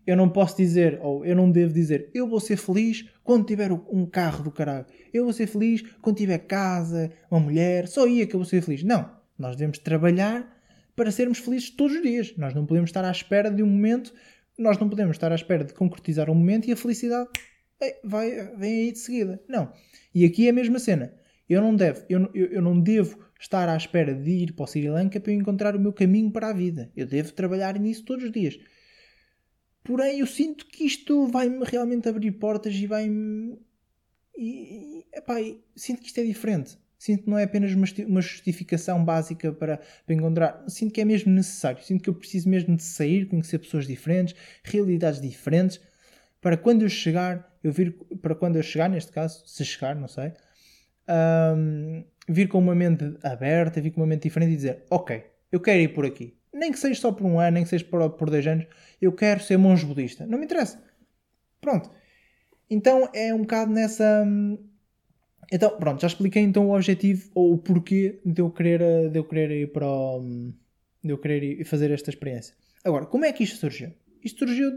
eu 0.05 0.15
não 0.15 0.29
posso 0.29 0.57
dizer, 0.57 0.99
ou 1.01 1.25
eu 1.25 1.35
não 1.35 1.49
devo 1.49 1.73
dizer, 1.73 2.11
eu 2.13 2.27
vou 2.27 2.39
ser 2.39 2.57
feliz 2.57 3.09
quando 3.23 3.45
tiver 3.45 3.71
um 3.71 4.05
carro 4.05 4.43
do 4.43 4.51
caralho. 4.51 4.85
Eu 5.13 5.23
vou 5.23 5.33
ser 5.33 5.47
feliz 5.47 5.81
quando 6.01 6.17
tiver 6.17 6.39
casa, 6.39 7.11
uma 7.31 7.39
mulher, 7.39 7.87
só 7.87 8.05
aí 8.05 8.21
é 8.21 8.25
que 8.25 8.35
eu 8.35 8.39
vou 8.39 8.45
ser 8.45 8.61
feliz. 8.61 8.83
Não. 8.83 9.09
Nós 9.37 9.55
devemos 9.55 9.79
trabalhar 9.79 10.54
para 10.95 11.11
sermos 11.11 11.39
felizes 11.39 11.69
todos 11.69 11.95
os 11.95 12.01
dias. 12.01 12.33
Nós 12.37 12.53
não 12.53 12.65
podemos 12.65 12.89
estar 12.89 13.03
à 13.03 13.11
espera 13.11 13.51
de 13.51 13.61
um 13.61 13.67
momento, 13.67 14.13
nós 14.57 14.77
não 14.77 14.89
podemos 14.89 15.15
estar 15.15 15.31
à 15.31 15.35
espera 15.35 15.63
de 15.63 15.73
concretizar 15.73 16.29
um 16.29 16.35
momento 16.35 16.67
e 16.67 16.71
a 16.71 16.75
felicidade 16.75 17.29
vai, 18.03 18.55
vem 18.55 18.81
aí 18.81 18.91
de 18.91 18.99
seguida. 18.99 19.41
Não. 19.47 19.71
E 20.13 20.25
aqui 20.25 20.47
é 20.47 20.49
a 20.49 20.53
mesma 20.53 20.79
cena. 20.79 21.13
Eu 21.47 21.61
não 21.61 21.75
devo, 21.75 22.03
eu, 22.09 22.29
eu, 22.33 22.45
eu 22.47 22.61
não 22.61 22.79
devo 22.79 23.23
estar 23.39 23.69
à 23.69 23.77
espera 23.77 24.13
de 24.13 24.31
ir 24.31 24.53
para 24.53 24.63
o 24.63 24.67
Sri 24.67 24.89
Lanka 24.89 25.19
para 25.19 25.31
eu 25.31 25.37
encontrar 25.37 25.75
o 25.75 25.79
meu 25.79 25.93
caminho 25.93 26.31
para 26.31 26.49
a 26.49 26.53
vida. 26.53 26.91
Eu 26.95 27.05
devo 27.05 27.33
trabalhar 27.33 27.77
nisso 27.77 28.03
todos 28.03 28.25
os 28.25 28.31
dias. 28.31 28.57
Porém, 29.83 30.19
eu 30.19 30.25
sinto 30.25 30.65
que 30.65 30.83
isto 30.83 31.27
vai-me 31.27 31.63
realmente 31.63 32.09
abrir 32.09 32.31
portas 32.31 32.73
e 32.73 32.87
vai-me. 32.87 33.59
E, 34.35 35.05
epá, 35.13 35.35
sinto 35.75 36.01
que 36.01 36.07
isto 36.07 36.19
é 36.19 36.23
diferente. 36.23 36.77
Sinto 37.05 37.25
que 37.25 37.29
não 37.29 37.37
é 37.37 37.43
apenas 37.43 37.71
uma 37.71 38.19
justificação 38.19 39.05
básica 39.05 39.53
para, 39.53 39.77
para 39.77 40.15
encontrar. 40.15 40.63
Sinto 40.67 40.91
que 40.91 40.99
é 40.99 41.05
mesmo 41.05 41.31
necessário. 41.31 41.83
Sinto 41.83 42.01
que 42.01 42.09
eu 42.09 42.15
preciso 42.15 42.49
mesmo 42.49 42.75
de 42.75 42.81
sair, 42.81 43.27
conhecer 43.27 43.59
pessoas 43.59 43.85
diferentes, 43.85 44.35
realidades 44.63 45.21
diferentes, 45.21 45.79
para 46.41 46.57
quando 46.57 46.81
eu 46.81 46.89
chegar, 46.89 47.55
eu 47.63 47.71
vir. 47.71 47.91
Para 48.23 48.33
quando 48.33 48.55
eu 48.55 48.63
chegar, 48.63 48.89
neste 48.89 49.11
caso, 49.11 49.43
se 49.45 49.63
chegar, 49.63 49.95
não 49.95 50.07
sei, 50.07 50.33
um, 51.55 52.03
vir 52.27 52.47
com 52.47 52.57
uma 52.57 52.73
mente 52.73 53.15
aberta, 53.21 53.79
vir 53.79 53.91
com 53.91 54.01
uma 54.01 54.07
mente 54.07 54.23
diferente 54.23 54.53
e 54.53 54.55
dizer: 54.55 54.83
Ok, 54.89 55.23
eu 55.51 55.59
quero 55.59 55.81
ir 55.81 55.89
por 55.89 56.07
aqui. 56.07 56.35
Nem 56.51 56.71
que 56.71 56.79
seja 56.79 56.99
só 56.99 57.11
por 57.11 57.27
um 57.27 57.39
ano, 57.39 57.51
nem 57.51 57.63
que 57.63 57.69
seja 57.69 57.85
por, 57.85 58.09
por 58.11 58.31
dois 58.31 58.47
anos, 58.47 58.65
eu 58.99 59.11
quero 59.11 59.43
ser 59.43 59.57
monge 59.57 59.85
budista. 59.85 60.25
Não 60.25 60.39
me 60.39 60.45
interessa. 60.45 60.83
Pronto. 61.61 61.91
Então 62.67 63.07
é 63.13 63.31
um 63.31 63.41
bocado 63.41 63.71
nessa. 63.71 64.25
Então, 65.51 65.77
pronto, 65.77 66.01
já 66.01 66.07
expliquei 66.07 66.41
então 66.41 66.67
o 66.67 66.75
objetivo 66.75 67.29
ou 67.33 67.53
o 67.53 67.57
porquê 67.57 68.19
de 68.25 68.41
eu 68.41 68.49
querer, 68.49 69.09
de 69.09 69.19
eu 69.19 69.23
querer 69.23 69.51
ir 69.51 69.71
para 69.71 69.87
o, 69.87 70.21
de 71.03 71.11
eu 71.11 71.17
querer 71.17 71.43
ir 71.43 71.65
fazer 71.65 71.91
esta 71.91 72.09
experiência. 72.09 72.55
Agora, 72.83 73.05
como 73.05 73.25
é 73.25 73.31
que 73.31 73.43
isto 73.43 73.57
surgiu? 73.57 73.91
Isto 74.23 74.39
surgiu, 74.39 74.71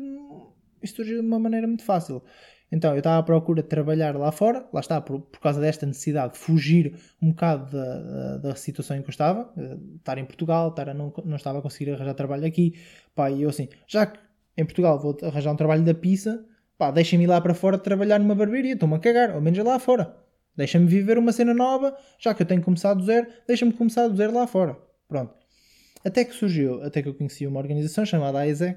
isto 0.82 0.96
surgiu 0.96 1.20
de 1.20 1.26
uma 1.26 1.38
maneira 1.38 1.66
muito 1.66 1.84
fácil. 1.84 2.22
Então 2.70 2.92
eu 2.92 2.98
estava 2.98 3.18
à 3.18 3.22
procura 3.22 3.62
de 3.62 3.68
trabalhar 3.68 4.14
lá 4.14 4.30
fora, 4.30 4.66
lá 4.72 4.80
está, 4.80 5.00
por, 5.00 5.20
por 5.22 5.40
causa 5.40 5.60
desta 5.60 5.86
necessidade 5.86 6.34
de 6.34 6.38
fugir 6.38 6.94
um 7.20 7.30
bocado 7.30 7.70
da, 7.70 8.00
da, 8.00 8.36
da 8.38 8.54
situação 8.54 8.96
em 8.96 9.02
que 9.02 9.08
eu 9.08 9.10
estava, 9.10 9.50
eh, 9.56 9.78
estar 9.96 10.18
em 10.18 10.24
Portugal, 10.24 10.68
estar 10.68 10.92
não, 10.94 11.12
não 11.24 11.36
estava 11.36 11.60
a 11.60 11.62
conseguir 11.62 11.92
arranjar 11.92 12.12
trabalho 12.14 12.46
aqui, 12.46 12.74
pá, 13.14 13.30
e 13.30 13.42
eu 13.42 13.48
assim, 13.48 13.68
já 13.86 14.04
que 14.06 14.18
em 14.56 14.64
Portugal 14.64 14.98
vou 14.98 15.16
arranjar 15.22 15.50
um 15.52 15.56
trabalho 15.56 15.82
da 15.82 15.94
pizza, 15.94 16.44
pá, 16.76 16.90
deixem-me 16.90 17.24
ir 17.24 17.28
lá 17.28 17.40
para 17.40 17.54
fora 17.54 17.78
trabalhar 17.78 18.18
numa 18.18 18.34
barbearia, 18.34 18.74
estou-me 18.74 18.96
a 18.96 18.98
cagar, 18.98 19.30
ao 19.30 19.40
menos 19.40 19.58
lá 19.64 19.78
fora. 19.78 20.27
Deixa-me 20.58 20.86
viver 20.86 21.16
uma 21.16 21.30
cena 21.30 21.54
nova, 21.54 21.96
já 22.18 22.34
que 22.34 22.42
eu 22.42 22.46
tenho 22.46 22.60
começado 22.60 22.98
do 22.98 23.04
zero, 23.04 23.28
deixa-me 23.46 23.72
começar 23.72 24.08
do 24.08 24.16
zero 24.16 24.34
lá 24.34 24.44
fora. 24.44 24.76
Pronto. 25.06 25.32
Até 26.04 26.24
que 26.24 26.34
surgiu, 26.34 26.82
até 26.82 27.00
que 27.00 27.08
eu 27.08 27.14
conheci 27.14 27.46
uma 27.46 27.60
organização 27.60 28.04
chamada 28.04 28.40
AISEC, 28.40 28.76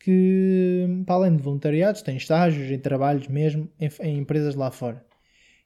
que, 0.00 0.86
para 1.06 1.14
além 1.14 1.36
de 1.36 1.42
voluntariados, 1.42 2.02
tem 2.02 2.16
estágios 2.16 2.68
em 2.68 2.80
trabalhos 2.80 3.28
mesmo 3.28 3.70
em, 3.78 3.88
em 4.00 4.18
empresas 4.18 4.56
lá 4.56 4.72
fora. 4.72 5.06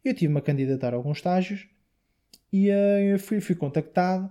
Eu 0.05 0.13
tive-me 0.13 0.39
a 0.39 0.43
candidatar 0.43 0.93
a 0.93 0.97
alguns 0.99 1.17
estágios 1.17 1.67
e 2.53 2.69
uh, 2.71 3.19
fui, 3.19 3.41
fui 3.41 3.55
contactado 3.55 4.31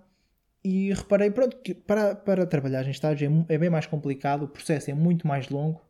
e 0.63 0.93
reparei 0.93 1.31
pronto, 1.31 1.57
que 1.63 1.73
para, 1.73 2.13
para 2.13 2.45
trabalhar 2.45 2.85
em 2.85 2.91
estágios 2.91 3.31
é, 3.49 3.55
é, 3.55 3.57
bem 3.57 3.71
mais 3.71 3.87
complicado, 3.87 4.43
o 4.43 4.47
processo 4.47 4.91
é 4.91 4.93
muito 4.93 5.27
mais 5.27 5.49
longo 5.49 5.81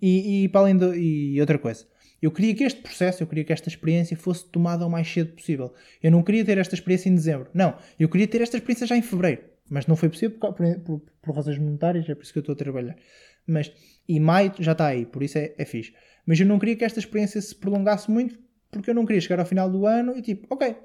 e, 0.00 0.44
e 0.44 0.48
para 0.48 0.62
além 0.62 0.76
de, 0.76 0.86
e 0.96 1.40
outra 1.40 1.56
coisa. 1.56 1.86
Eu 2.22 2.30
queria 2.30 2.54
que 2.54 2.62
este 2.62 2.80
processo, 2.80 3.20
eu 3.22 3.26
queria 3.26 3.42
que 3.42 3.52
esta 3.52 3.68
experiência 3.68 4.16
fosse 4.16 4.46
tomada 4.46 4.86
o 4.86 4.90
mais 4.90 5.12
cedo 5.12 5.32
possível. 5.32 5.74
Eu 6.00 6.12
não 6.12 6.22
queria 6.22 6.44
ter 6.44 6.56
esta 6.56 6.76
experiência 6.76 7.08
em 7.08 7.14
dezembro. 7.16 7.48
Não, 7.52 7.76
eu 7.98 8.08
queria 8.08 8.28
ter 8.28 8.40
esta 8.40 8.56
experiência 8.56 8.86
já 8.86 8.96
em 8.96 9.02
fevereiro. 9.02 9.42
Mas 9.68 9.88
não 9.88 9.96
foi 9.96 10.08
possível 10.08 10.38
por, 10.38 10.54
por, 10.80 11.02
por 11.20 11.34
razões 11.34 11.58
monetárias, 11.58 12.08
é 12.08 12.14
por 12.14 12.22
isso 12.22 12.32
que 12.32 12.38
eu 12.38 12.42
estou 12.42 12.52
a 12.52 12.56
trabalhar. 12.56 12.96
Mas, 13.44 13.72
e 14.08 14.20
maio 14.20 14.52
já 14.60 14.72
está 14.72 14.86
aí, 14.86 15.04
por 15.04 15.22
isso 15.22 15.36
é, 15.36 15.52
é 15.58 15.64
fixe. 15.64 15.92
Mas 16.24 16.38
eu 16.38 16.46
não 16.46 16.58
queria 16.58 16.76
que 16.76 16.84
esta 16.84 17.00
experiência 17.00 17.40
se 17.40 17.54
prolongasse 17.54 18.08
muito, 18.08 18.38
porque 18.70 18.90
eu 18.90 18.94
não 18.94 19.04
queria 19.04 19.20
chegar 19.20 19.40
ao 19.40 19.46
final 19.46 19.68
do 19.68 19.84
ano 19.86 20.16
e 20.16 20.22
tipo, 20.22 20.46
ok, 20.48 20.76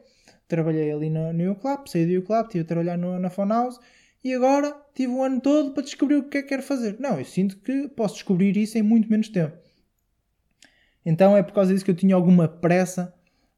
trabalhei 0.47 0.91
ali 0.91 1.09
no, 1.09 1.31
no 1.33 1.55
Club, 1.55 1.87
saí 1.87 2.05
do 2.05 2.21
Club, 2.23 2.45
estive 2.45 2.63
a 2.63 2.67
trabalhar 2.67 2.97
no, 2.97 3.19
na 3.19 3.29
Phone 3.29 3.51
House 3.51 3.79
e 4.23 4.33
agora 4.33 4.75
tive 4.95 5.13
o 5.13 5.23
ano 5.23 5.39
todo 5.39 5.71
para 5.71 5.83
descobrir 5.83 6.15
o 6.15 6.23
que 6.23 6.39
é 6.39 6.41
que 6.41 6.49
quero 6.49 6.63
fazer. 6.63 6.97
Não, 6.99 7.19
eu 7.19 7.25
sinto 7.25 7.57
que 7.57 7.87
posso 7.89 8.15
descobrir 8.15 8.57
isso 8.57 8.77
em 8.77 8.81
muito 8.81 9.09
menos 9.09 9.29
tempo. 9.29 9.66
Então 11.09 11.37
é 11.37 11.41
por 11.41 11.53
causa 11.53 11.71
disso 11.71 11.85
que 11.85 11.91
eu 11.91 11.95
tinha 11.95 12.13
alguma 12.13 12.49
pressa 12.49 13.13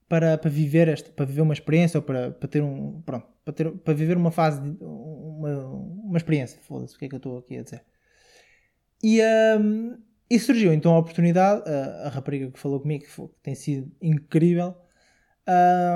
para, 0.07 0.37
para 0.37 0.51
viver 0.51 0.87
esta, 0.87 1.11
para 1.11 1.25
viver 1.25 1.41
uma 1.41 1.53
experiência 1.53 1.97
ou 1.97 2.03
para, 2.03 2.29
para 2.29 2.47
ter 2.47 2.61
um, 2.61 3.01
pronto, 3.01 3.25
para, 3.43 3.51
ter, 3.51 3.71
para 3.71 3.93
viver 3.95 4.17
uma 4.17 4.29
fase, 4.29 4.61
de, 4.61 4.77
uma, 4.83 5.65
uma 5.65 6.17
experiência. 6.17 6.59
Foda-se, 6.61 6.95
o 6.95 6.99
que 6.99 7.05
é 7.05 7.09
que 7.09 7.15
eu 7.15 7.17
estou 7.17 7.39
aqui 7.39 7.57
a 7.57 7.63
dizer? 7.63 7.83
E, 9.03 9.19
um, 9.59 9.97
e 10.29 10.39
surgiu 10.39 10.71
então 10.71 10.93
a 10.93 10.99
oportunidade, 10.99 11.67
a, 11.67 12.07
a 12.07 12.09
rapariga 12.09 12.51
que 12.51 12.59
falou 12.59 12.79
comigo, 12.79 13.05
que, 13.05 13.09
foi, 13.09 13.27
que 13.29 13.41
tem 13.41 13.55
sido 13.55 13.91
incrível, 13.99 14.75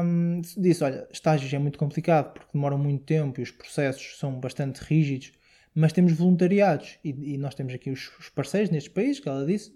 um, 0.03 0.41
disse: 0.57 0.83
Olha, 0.83 1.07
estágios 1.11 1.53
é 1.53 1.59
muito 1.59 1.77
complicado 1.77 2.33
porque 2.33 2.49
demoram 2.51 2.79
muito 2.79 3.03
tempo 3.03 3.39
e 3.39 3.43
os 3.43 3.51
processos 3.51 4.17
são 4.17 4.39
bastante 4.39 4.79
rígidos, 4.79 5.33
mas 5.75 5.93
temos 5.93 6.13
voluntariados 6.13 6.97
e, 7.03 7.35
e 7.35 7.37
nós 7.37 7.53
temos 7.53 7.75
aqui 7.75 7.91
os, 7.91 8.11
os, 8.17 8.29
parceiros 8.29 8.71
nestes 8.71 8.91
países, 8.91 9.19
que 9.19 9.29
ela 9.29 9.45
disse, 9.45 9.71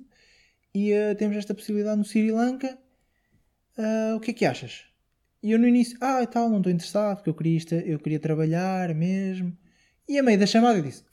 e 0.74 0.94
uh, 0.94 1.16
temos 1.16 1.38
esta 1.38 1.54
possibilidade 1.54 1.98
no 1.98 2.06
Sri 2.06 2.32
Lanka. 2.32 2.78
Uh, 3.78 4.16
o 4.16 4.20
que 4.20 4.32
é 4.32 4.34
que 4.34 4.46
achas? 4.46 4.86
E 5.42 5.52
eu 5.52 5.60
no 5.60 5.68
início, 5.68 5.98
ah, 6.02 6.22
e 6.24 6.28
tal, 6.28 6.50
não 6.50 6.58
estou 6.58 6.72
interessado, 6.72 7.18
porque 7.18 7.30
eu 7.30 7.34
queria, 7.34 7.58
isto, 7.58 7.76
eu 7.76 8.00
queria 8.00 8.20
trabalhar 8.20 8.94
mesmo. 8.96 9.56
E 10.08 10.18
a 10.18 10.24
meio 10.24 10.40
da 10.40 10.46
chamada 10.46 10.80
eu 10.80 10.84
disse: 10.84 11.04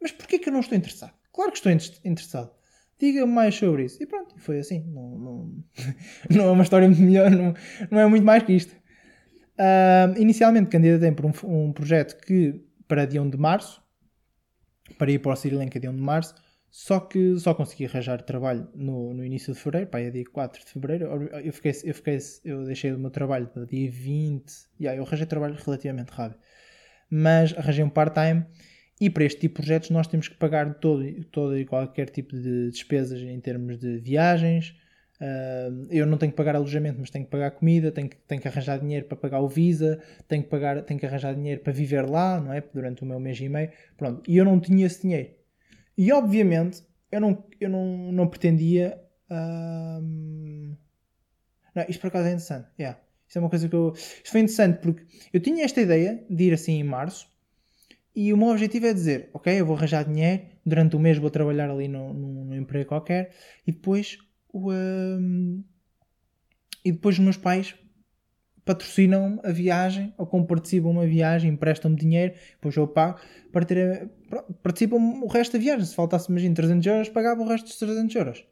Mas 0.00 0.12
porquê 0.12 0.38
que 0.38 0.48
eu 0.48 0.52
não 0.52 0.60
estou 0.60 0.76
interessado? 0.76 1.12
Claro 1.32 1.50
que 1.50 1.58
estou 1.58 1.72
interessado. 1.72 2.50
Diga-me 2.98 3.32
mais 3.32 3.54
sobre 3.56 3.84
isso. 3.84 4.02
E 4.02 4.06
pronto, 4.06 4.34
foi 4.38 4.60
assim. 4.60 4.84
Não, 4.86 5.18
não, 5.18 5.64
não 6.30 6.44
é 6.44 6.50
uma 6.50 6.62
história 6.62 6.86
muito 6.86 7.02
melhor, 7.02 7.30
não, 7.30 7.54
não 7.90 8.00
é 8.00 8.06
muito 8.06 8.24
mais 8.24 8.42
que 8.42 8.52
isto. 8.52 8.74
Uh, 9.56 10.18
inicialmente 10.20 10.68
candidatei 10.68 11.12
para 11.12 11.26
um, 11.26 11.32
um, 11.44 11.72
projeto 11.72 12.20
que 12.24 12.60
para 12.88 13.04
dia 13.04 13.22
1 13.22 13.30
de 13.30 13.36
março, 13.36 13.82
para 14.98 15.10
ir 15.10 15.18
para 15.18 15.32
o 15.32 15.36
Sri 15.36 15.54
Lanka 15.54 15.78
dia 15.78 15.90
1 15.90 15.96
de 15.96 16.02
março, 16.02 16.34
só 16.76 16.98
que 16.98 17.38
só 17.38 17.54
consegui 17.54 17.86
arranjar 17.86 18.20
trabalho 18.22 18.66
no, 18.74 19.14
no 19.14 19.24
início 19.24 19.54
de 19.54 19.60
fevereiro, 19.60 19.88
pá, 19.88 20.00
é 20.00 20.10
dia 20.10 20.24
4 20.24 20.64
de 20.64 20.72
fevereiro. 20.72 21.04
Eu, 21.44 21.52
fiquei, 21.52 21.70
eu, 21.84 21.94
fiquei, 21.94 22.18
eu 22.44 22.64
deixei 22.64 22.92
o 22.92 22.98
meu 22.98 23.12
trabalho 23.12 23.46
para 23.46 23.64
dia 23.64 23.88
20, 23.88 24.52
yeah, 24.80 24.98
eu 24.98 25.06
arranjei 25.06 25.24
trabalho 25.24 25.54
relativamente 25.54 26.10
rápido, 26.10 26.40
mas 27.08 27.56
arranjei 27.56 27.84
um 27.84 27.88
part-time 27.88 28.44
e 29.00 29.08
para 29.08 29.22
este 29.22 29.42
tipo 29.42 29.54
de 29.54 29.66
projetos 29.66 29.90
nós 29.90 30.08
temos 30.08 30.26
que 30.26 30.34
pagar 30.34 30.74
todo, 30.80 31.04
todo 31.26 31.56
e 31.56 31.64
qualquer 31.64 32.10
tipo 32.10 32.34
de 32.34 32.70
despesas 32.72 33.20
em 33.20 33.40
termos 33.40 33.78
de 33.78 33.98
viagens, 33.98 34.74
Uh, 35.20 35.86
eu 35.90 36.04
não 36.06 36.18
tenho 36.18 36.32
que 36.32 36.36
pagar 36.36 36.56
alojamento, 36.56 36.98
mas 36.98 37.08
tenho 37.08 37.24
que 37.24 37.30
pagar 37.30 37.52
comida, 37.52 37.92
tenho 37.92 38.08
que, 38.08 38.16
tenho 38.16 38.42
que 38.42 38.48
arranjar 38.48 38.80
dinheiro 38.80 39.06
para 39.06 39.16
pagar 39.16 39.40
o 39.40 39.48
Visa, 39.48 40.02
tenho 40.26 40.42
que, 40.42 40.50
pagar, 40.50 40.82
tenho 40.82 40.98
que 40.98 41.06
arranjar 41.06 41.34
dinheiro 41.36 41.60
para 41.60 41.72
viver 41.72 42.02
lá, 42.02 42.40
não 42.40 42.52
é? 42.52 42.60
Durante 42.60 43.04
o 43.04 43.06
meu 43.06 43.20
mês 43.20 43.38
e 43.40 43.48
meio. 43.48 43.70
Pronto. 43.96 44.28
E 44.28 44.36
eu 44.36 44.44
não 44.44 44.58
tinha 44.58 44.84
esse 44.84 45.02
dinheiro. 45.02 45.30
E 45.96 46.12
obviamente 46.12 46.82
eu 47.10 47.20
não, 47.20 47.44
eu 47.60 47.70
não, 47.70 48.12
não 48.12 48.28
pretendia. 48.28 49.00
Uh... 49.30 50.76
Não, 51.74 51.84
isto 51.88 52.00
por 52.00 52.08
acaso 52.08 52.28
é 52.28 52.32
interessante. 52.32 52.68
Yeah. 52.78 52.98
Isto 53.26 53.38
é 53.38 53.40
uma 53.40 53.50
coisa 53.50 53.68
que 53.68 53.74
eu. 53.74 53.92
Isto 53.94 54.30
foi 54.30 54.40
interessante 54.40 54.78
porque 54.80 55.04
eu 55.32 55.40
tinha 55.40 55.64
esta 55.64 55.80
ideia 55.80 56.24
de 56.28 56.44
ir 56.44 56.52
assim 56.52 56.74
em 56.74 56.84
março 56.84 57.28
e 58.14 58.32
o 58.32 58.36
meu 58.36 58.48
objetivo 58.48 58.86
é 58.86 58.92
dizer: 58.92 59.30
Ok, 59.32 59.60
eu 59.60 59.66
vou 59.66 59.76
arranjar 59.76 60.04
dinheiro, 60.04 60.42
durante 60.64 60.96
o 60.96 61.00
mês 61.00 61.18
vou 61.18 61.30
trabalhar 61.30 61.70
ali 61.70 61.88
num, 61.88 62.12
num 62.12 62.54
emprego 62.54 62.88
qualquer 62.88 63.34
e 63.66 63.72
depois 63.72 64.18
o, 64.52 64.72
um, 64.72 65.64
e 66.84 66.92
depois 66.92 67.16
os 67.16 67.24
meus 67.24 67.36
pais 67.36 67.74
patrocinam 68.64 69.40
a 69.44 69.50
viagem 69.50 70.14
ou 70.16 70.26
como 70.26 70.46
participam 70.46 70.88
uma 70.88 71.06
viagem, 71.06 71.50
emprestam-me 71.50 71.96
dinheiro, 71.96 72.34
depois 72.52 72.76
eu 72.76 72.88
pago 72.88 73.20
para 73.52 73.64
ter, 73.64 74.08
participam 74.62 74.96
o 74.96 75.26
resto 75.26 75.52
da 75.52 75.58
viagem. 75.58 75.84
Se 75.84 75.94
faltasse, 75.94 76.30
imagina, 76.30 76.54
300 76.54 76.86
euros, 76.86 77.08
pagava 77.08 77.42
o 77.42 77.48
resto 77.48 77.66
dos 77.66 77.76
300 77.76 78.14
euros. 78.16 78.44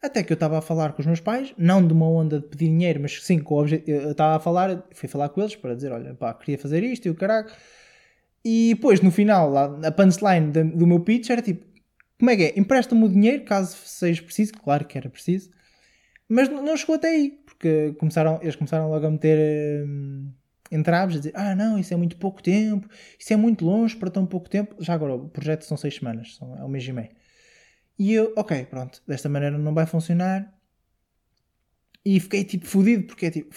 Até 0.00 0.22
que 0.22 0.32
eu 0.32 0.34
estava 0.34 0.58
a 0.58 0.60
falar 0.60 0.92
com 0.92 1.00
os 1.00 1.06
meus 1.06 1.20
pais, 1.20 1.54
não 1.56 1.86
de 1.86 1.92
uma 1.94 2.06
onda 2.06 2.38
de 2.38 2.46
pedir 2.46 2.66
dinheiro, 2.66 3.00
mas 3.00 3.22
sim 3.22 3.38
com 3.38 3.54
o 3.54 3.60
objetivo. 3.60 4.02
Eu 4.02 4.10
estava 4.10 4.36
a 4.36 4.40
falar, 4.40 4.84
fui 4.92 5.08
falar 5.08 5.30
com 5.30 5.40
eles 5.40 5.56
para 5.56 5.74
dizer: 5.74 5.90
olha, 5.92 6.14
pá, 6.14 6.34
queria 6.34 6.58
fazer 6.58 6.82
isto 6.82 7.06
e 7.06 7.10
o 7.10 7.14
caraca. 7.14 7.54
E 8.44 8.74
depois, 8.74 9.00
no 9.00 9.10
final, 9.10 9.50
lá, 9.50 9.64
a 9.82 9.90
punchline 9.90 10.50
do 10.50 10.86
meu 10.86 11.00
pitch 11.00 11.30
era 11.30 11.40
tipo: 11.40 11.64
como 12.18 12.30
é 12.30 12.36
que 12.36 12.42
é? 12.42 12.58
Empresta-me 12.58 13.02
o 13.02 13.08
dinheiro, 13.08 13.44
caso 13.44 13.76
seja 13.86 14.22
preciso, 14.22 14.52
claro 14.52 14.84
que 14.84 14.98
era 14.98 15.08
preciso, 15.08 15.50
mas 16.28 16.50
não 16.50 16.76
chegou 16.76 16.96
até 16.96 17.08
aí, 17.08 17.38
porque 17.54 17.94
começaram, 17.98 18.38
eles 18.42 18.56
começaram 18.56 18.90
logo 18.90 19.06
a 19.06 19.10
meter 19.10 19.86
hum, 19.86 20.30
entraves, 20.70 21.16
a 21.16 21.18
dizer: 21.18 21.32
ah, 21.34 21.54
não, 21.54 21.78
isso 21.78 21.94
é 21.94 21.96
muito 21.96 22.16
pouco 22.16 22.42
tempo, 22.42 22.88
isso 23.18 23.32
é 23.32 23.36
muito 23.36 23.64
longe 23.64 23.96
para 23.96 24.10
tão 24.10 24.26
pouco 24.26 24.48
tempo. 24.48 24.76
Já 24.80 24.94
agora, 24.94 25.14
o 25.14 25.28
projeto 25.28 25.64
são 25.64 25.76
seis 25.76 25.94
semanas, 25.96 26.36
são, 26.36 26.56
é 26.56 26.64
um 26.64 26.68
mês 26.68 26.86
e 26.86 26.92
meio. 26.92 27.10
E 27.98 28.12
eu, 28.12 28.32
ok, 28.36 28.66
pronto, 28.66 29.02
desta 29.06 29.28
maneira 29.28 29.56
não 29.56 29.74
vai 29.74 29.86
funcionar. 29.86 30.52
E 32.04 32.20
fiquei 32.20 32.44
tipo 32.44 32.66
fodido, 32.66 33.04
porque 33.04 33.26
é 33.26 33.30
tipo, 33.30 33.48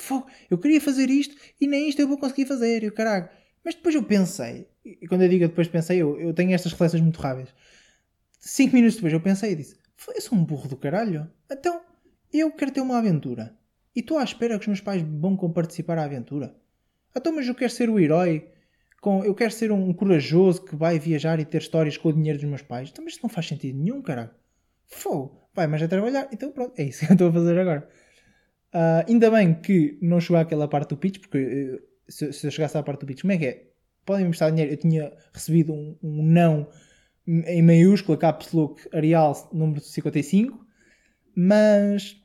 eu 0.49 0.57
queria 0.57 0.79
fazer 0.79 1.10
isto 1.10 1.36
e 1.60 1.67
nem 1.67 1.89
isto 1.89 2.01
eu 2.01 2.07
vou 2.07 2.17
conseguir 2.17 2.45
fazer, 2.45 2.81
e 2.83 2.88
o 2.88 2.93
caralho. 2.93 3.27
Mas 3.63 3.75
depois 3.75 3.93
eu 3.93 4.03
pensei, 4.03 4.69
e 4.86 5.05
quando 5.07 5.23
eu 5.23 5.29
digo 5.29 5.45
depois 5.45 5.67
pensei, 5.67 6.01
eu, 6.01 6.17
eu 6.17 6.33
tenho 6.33 6.53
estas 6.53 6.71
reflexões 6.71 7.03
muito 7.03 7.19
rápidas. 7.19 7.53
Cinco 8.39 8.75
minutos 8.75 8.95
depois 8.95 9.12
eu 9.12 9.19
pensei 9.19 9.51
e 9.51 9.55
disse: 9.55 9.77
Eu 10.15 10.21
sou 10.21 10.38
um 10.38 10.45
burro 10.45 10.69
do 10.69 10.77
caralho. 10.77 11.29
Então, 11.51 11.81
eu 12.31 12.51
quero 12.51 12.71
ter 12.71 12.81
uma 12.81 12.97
aventura. 12.97 13.56
E 13.97 13.99
estou 13.99 14.19
à 14.19 14.23
espera 14.23 14.60
que 14.60 14.62
os 14.62 14.67
meus 14.67 14.79
pais 14.79 15.01
vão 15.01 15.36
participar 15.51 15.97
à 15.97 16.03
aventura. 16.03 16.53
Então, 17.15 17.33
mas 17.33 17.47
eu 17.47 17.55
quero 17.55 17.71
ser 17.71 17.89
o 17.89 17.99
herói. 17.99 18.47
Com, 19.01 19.25
eu 19.25 19.33
quero 19.33 19.51
ser 19.51 19.71
um 19.71 19.91
corajoso 19.91 20.63
que 20.63 20.75
vai 20.75 20.99
viajar 20.99 21.39
e 21.39 21.45
ter 21.45 21.62
histórias 21.62 21.97
com 21.97 22.10
o 22.10 22.13
dinheiro 22.13 22.38
dos 22.38 22.47
meus 22.47 22.62
pais. 22.62 22.89
Então, 22.91 23.03
mas 23.03 23.13
isto 23.13 23.23
não 23.23 23.29
faz 23.29 23.47
sentido 23.47 23.75
nenhum, 23.75 23.99
caralho. 24.03 24.29
Fogo. 24.86 25.49
Vai, 25.51 25.65
mas 25.65 25.81
a 25.81 25.88
trabalhar. 25.88 26.27
Então, 26.31 26.51
pronto. 26.51 26.79
É 26.79 26.83
isso 26.83 27.07
que 27.07 27.12
eu 27.12 27.13
estou 27.13 27.29
a 27.29 27.33
fazer 27.33 27.57
agora. 27.57 27.89
Uh, 28.71 29.10
ainda 29.10 29.31
bem 29.31 29.55
que 29.55 29.97
não 29.99 30.19
chegou 30.19 30.38
àquela 30.38 30.67
parte 30.67 30.89
do 30.89 30.97
pitch, 30.97 31.19
porque 31.19 31.39
uh, 31.39 31.81
se, 32.07 32.31
se, 32.31 32.45
eu 32.45 32.51
chegasse 32.51 32.77
à 32.77 32.83
parte 32.83 32.99
do 32.99 33.07
pitch, 33.07 33.21
como 33.21 33.33
é 33.33 33.38
que 33.39 33.45
é? 33.47 33.67
Podem 34.05 34.25
me 34.25 34.27
emprestar 34.27 34.51
dinheiro. 34.51 34.73
Eu 34.73 34.77
tinha 34.77 35.12
recebido 35.33 35.73
um, 35.73 35.97
um 36.03 36.21
não 36.21 36.69
em 37.27 37.63
maiúscula, 37.63 38.15
caps 38.15 38.51
look, 38.53 38.88
Arial, 38.93 39.49
número 39.51 39.81
55, 39.81 40.63
mas, 41.36 42.15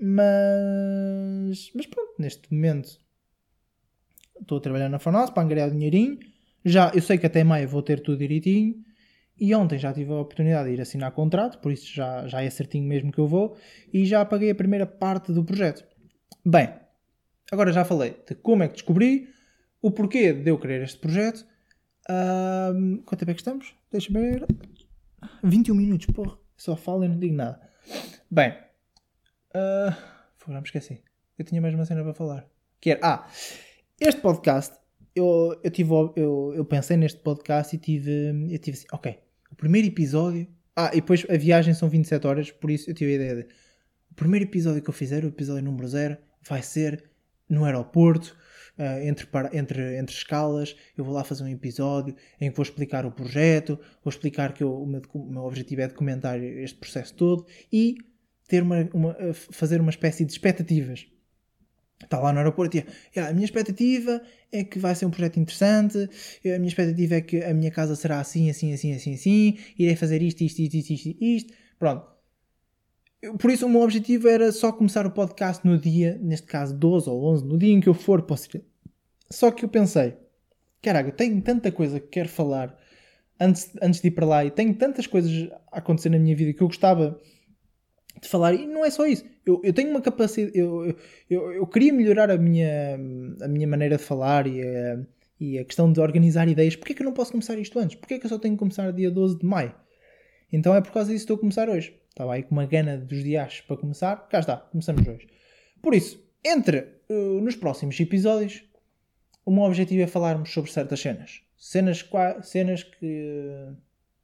mas, 0.00 1.70
mas 1.74 1.86
pronto, 1.86 2.14
neste 2.18 2.52
momento 2.52 2.98
estou 4.40 4.58
a 4.58 4.60
trabalhar 4.60 4.88
na 4.88 4.98
Fornos 4.98 5.30
para 5.30 5.42
angariar 5.42 5.68
o 5.68 5.72
dinheirinho, 5.72 6.18
já, 6.64 6.90
eu 6.94 7.02
sei 7.02 7.18
que 7.18 7.26
até 7.26 7.44
maio 7.44 7.68
vou 7.68 7.82
ter 7.82 8.00
tudo 8.00 8.18
direitinho, 8.18 8.82
e 9.38 9.54
ontem 9.54 9.78
já 9.78 9.92
tive 9.92 10.12
a 10.12 10.16
oportunidade 10.16 10.68
de 10.68 10.74
ir 10.74 10.80
assinar 10.80 11.12
contrato, 11.12 11.58
por 11.58 11.72
isso 11.72 11.92
já, 11.92 12.26
já 12.26 12.42
é 12.42 12.50
certinho 12.50 12.86
mesmo 12.86 13.12
que 13.12 13.18
eu 13.18 13.26
vou, 13.26 13.56
e 13.92 14.04
já 14.04 14.24
paguei 14.24 14.50
a 14.50 14.54
primeira 14.54 14.86
parte 14.86 15.32
do 15.32 15.44
projeto. 15.44 15.84
Bem, 16.44 16.72
agora 17.50 17.72
já 17.72 17.84
falei 17.84 18.16
de 18.26 18.34
como 18.34 18.62
é 18.62 18.68
que 18.68 18.74
descobri, 18.74 19.28
o 19.82 19.90
porquê 19.90 20.32
de 20.32 20.50
eu 20.50 20.58
querer 20.58 20.82
este 20.82 20.98
projeto, 20.98 21.46
um, 22.10 22.98
quanto 23.04 23.20
tempo 23.20 23.30
é 23.30 23.34
que 23.34 23.40
estamos? 23.40 23.74
Deixa-me 23.90 24.20
ver. 24.20 24.46
21 25.42 25.74
minutos, 25.74 26.06
porra. 26.06 26.36
Só 26.56 26.76
falo 26.76 27.04
e 27.04 27.08
não 27.08 27.18
digo 27.18 27.34
nada. 27.34 27.60
Bem. 28.30 28.69
Uh, 29.54 29.90
já 30.48 30.60
me 30.60 30.66
esqueci. 30.66 31.02
Eu 31.38 31.44
tinha 31.44 31.60
mais 31.60 31.74
uma 31.74 31.84
cena 31.84 32.02
para 32.02 32.14
falar. 32.14 32.46
Que 32.80 32.90
era. 32.90 33.00
Ah! 33.02 33.28
Este 34.00 34.20
podcast. 34.20 34.78
Eu, 35.14 35.58
eu, 35.62 35.70
tive, 35.70 35.90
eu, 36.16 36.52
eu 36.54 36.64
pensei 36.64 36.96
neste 36.96 37.20
podcast 37.20 37.74
e 37.74 37.78
tive. 37.78 38.30
Eu 38.48 38.58
tive 38.58 38.76
assim. 38.76 38.86
Ok. 38.92 39.18
O 39.50 39.56
primeiro 39.56 39.88
episódio. 39.88 40.46
Ah, 40.76 40.90
e 40.92 40.96
depois 40.96 41.26
a 41.28 41.36
viagem 41.36 41.74
são 41.74 41.88
27 41.88 42.26
horas. 42.26 42.50
Por 42.50 42.70
isso 42.70 42.90
eu 42.90 42.94
tive 42.94 43.12
a 43.12 43.14
ideia 43.16 43.36
de. 43.36 43.42
O 44.10 44.14
primeiro 44.14 44.44
episódio 44.44 44.82
que 44.82 44.90
eu 44.90 44.94
fizer, 44.94 45.24
o 45.24 45.28
episódio 45.28 45.64
número 45.64 45.88
0, 45.88 46.16
vai 46.48 46.62
ser 46.62 47.10
no 47.48 47.64
aeroporto 47.64 48.36
uh, 48.78 49.02
entre, 49.02 49.26
para, 49.26 49.56
entre, 49.56 49.98
entre 49.98 50.14
escalas. 50.14 50.76
Eu 50.96 51.04
vou 51.04 51.14
lá 51.14 51.24
fazer 51.24 51.42
um 51.42 51.48
episódio 51.48 52.14
em 52.40 52.50
que 52.50 52.56
vou 52.56 52.62
explicar 52.62 53.04
o 53.04 53.10
projeto, 53.10 53.78
vou 54.02 54.10
explicar 54.10 54.52
que 54.52 54.62
eu, 54.62 54.72
o, 54.72 54.86
meu, 54.86 55.02
o 55.14 55.30
meu 55.30 55.42
objetivo 55.42 55.80
é 55.80 55.88
documentar 55.88 56.40
este 56.40 56.78
processo 56.78 57.14
todo 57.14 57.46
e 57.72 57.96
ter 58.50 58.62
uma, 58.62 58.88
uma, 58.92 59.16
fazer 59.32 59.80
uma 59.80 59.90
espécie 59.90 60.24
de 60.24 60.32
expectativas. 60.32 61.06
Está 62.02 62.18
lá 62.18 62.32
no 62.32 62.38
aeroporto 62.38 62.78
e 62.78 62.86
yeah, 63.14 63.30
a 63.30 63.32
minha 63.32 63.44
expectativa 63.44 64.20
é 64.50 64.64
que 64.64 64.78
vai 64.78 64.94
ser 64.94 65.06
um 65.06 65.10
projeto 65.10 65.38
interessante, 65.38 66.08
a 66.44 66.58
minha 66.58 66.68
expectativa 66.68 67.14
é 67.14 67.20
que 67.20 67.44
a 67.44 67.54
minha 67.54 67.70
casa 67.70 67.94
será 67.94 68.18
assim, 68.20 68.50
assim, 68.50 68.72
assim, 68.72 68.92
assim, 68.94 69.14
assim, 69.14 69.58
irei 69.78 69.94
fazer 69.94 70.20
isto, 70.22 70.42
isto, 70.42 70.60
isto, 70.60 70.74
isto, 70.74 70.92
isto, 70.92 71.16
isto. 71.20 71.54
Pronto. 71.78 72.06
Por 73.38 73.50
isso 73.50 73.66
o 73.66 73.68
meu 73.68 73.82
objetivo 73.82 74.28
era 74.28 74.50
só 74.50 74.72
começar 74.72 75.06
o 75.06 75.10
podcast 75.10 75.64
no 75.66 75.78
dia, 75.78 76.18
neste 76.22 76.46
caso 76.46 76.74
12 76.74 77.08
ou 77.08 77.22
11, 77.34 77.44
no 77.44 77.58
dia 77.58 77.72
em 77.72 77.80
que 77.80 77.88
eu 77.88 77.94
for 77.94 78.22
para 78.22 78.34
o 78.34 78.38
só 79.30 79.50
que 79.52 79.64
eu 79.64 79.68
pensei, 79.68 80.14
caralho, 80.82 81.12
tenho 81.12 81.40
tanta 81.40 81.70
coisa 81.70 82.00
que 82.00 82.08
quero 82.08 82.28
falar 82.28 82.76
antes, 83.38 83.70
antes 83.80 84.00
de 84.00 84.08
ir 84.08 84.10
para 84.10 84.26
lá 84.26 84.44
e 84.44 84.50
tenho 84.50 84.74
tantas 84.74 85.06
coisas 85.06 85.48
a 85.70 85.78
acontecer 85.78 86.08
na 86.08 86.18
minha 86.18 86.34
vida 86.34 86.52
que 86.52 86.62
eu 86.62 86.66
gostava 86.66 87.20
de 88.20 88.28
falar 88.28 88.54
e 88.54 88.66
não 88.66 88.84
é 88.84 88.90
só 88.90 89.06
isso. 89.06 89.24
Eu, 89.44 89.60
eu 89.64 89.72
tenho 89.72 89.90
uma 89.90 90.00
capacidade, 90.00 90.56
eu, 90.56 90.96
eu, 91.28 91.52
eu 91.52 91.66
queria 91.66 91.92
melhorar 91.92 92.30
a 92.30 92.38
minha, 92.38 92.98
a 93.42 93.48
minha 93.48 93.66
maneira 93.66 93.96
de 93.96 94.02
falar 94.02 94.46
e 94.46 94.62
a, 94.62 95.00
e 95.38 95.58
a 95.58 95.64
questão 95.64 95.92
de 95.92 96.00
organizar 96.00 96.48
ideias. 96.48 96.76
Porquê 96.76 96.94
que 96.94 97.02
eu 97.02 97.06
não 97.06 97.12
posso 97.12 97.32
começar 97.32 97.58
isto 97.58 97.78
antes? 97.78 97.96
Porquê 97.96 98.18
que 98.18 98.26
eu 98.26 98.30
só 98.30 98.38
tenho 98.38 98.54
que 98.54 98.58
começar 98.58 98.92
dia 98.92 99.10
12 99.10 99.38
de 99.38 99.46
maio? 99.46 99.74
Então 100.52 100.74
é 100.74 100.80
por 100.80 100.92
causa 100.92 101.12
disso 101.12 101.26
que 101.26 101.32
estou 101.32 101.36
a 101.36 101.40
começar 101.40 101.68
hoje. 101.68 101.94
Estava 102.08 102.34
aí 102.34 102.42
com 102.42 102.52
uma 102.52 102.66
gana 102.66 102.98
dos 102.98 103.22
dias 103.22 103.60
para 103.60 103.76
começar. 103.76 104.28
Cá 104.28 104.40
está, 104.40 104.56
começamos 104.56 105.06
hoje. 105.06 105.28
Por 105.80 105.94
isso, 105.94 106.22
entre 106.44 106.86
uh, 107.08 107.40
nos 107.40 107.56
próximos 107.56 107.98
episódios 108.00 108.64
o 109.44 109.50
meu 109.50 109.64
objetivo 109.64 110.02
é 110.02 110.06
falarmos 110.06 110.52
sobre 110.52 110.70
certas 110.70 111.00
cenas. 111.00 111.42
Cenas, 111.56 112.08
cenas 112.42 112.84
que. 112.84 113.72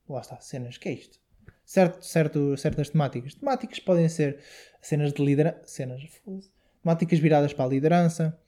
Lá 0.09 0.20
está, 0.20 0.40
cenas, 0.40 0.79
que 0.79 0.88
é 0.88 0.92
isto? 0.92 1.18
Certo, 1.66 2.00
certo, 2.05 2.57
certas 2.57 2.90
temáticas. 2.90 3.35
Temáticas 3.35 3.81
podem 3.81 4.09
ser 4.09 4.38
cenas 4.81 5.12
de 5.12 5.22
liderança. 5.22 5.59
Cenas. 5.64 6.00
Temáticas 6.81 7.18
viradas 7.18 7.52
para 7.52 7.64
a 7.64 7.68
liderança, 7.68 8.38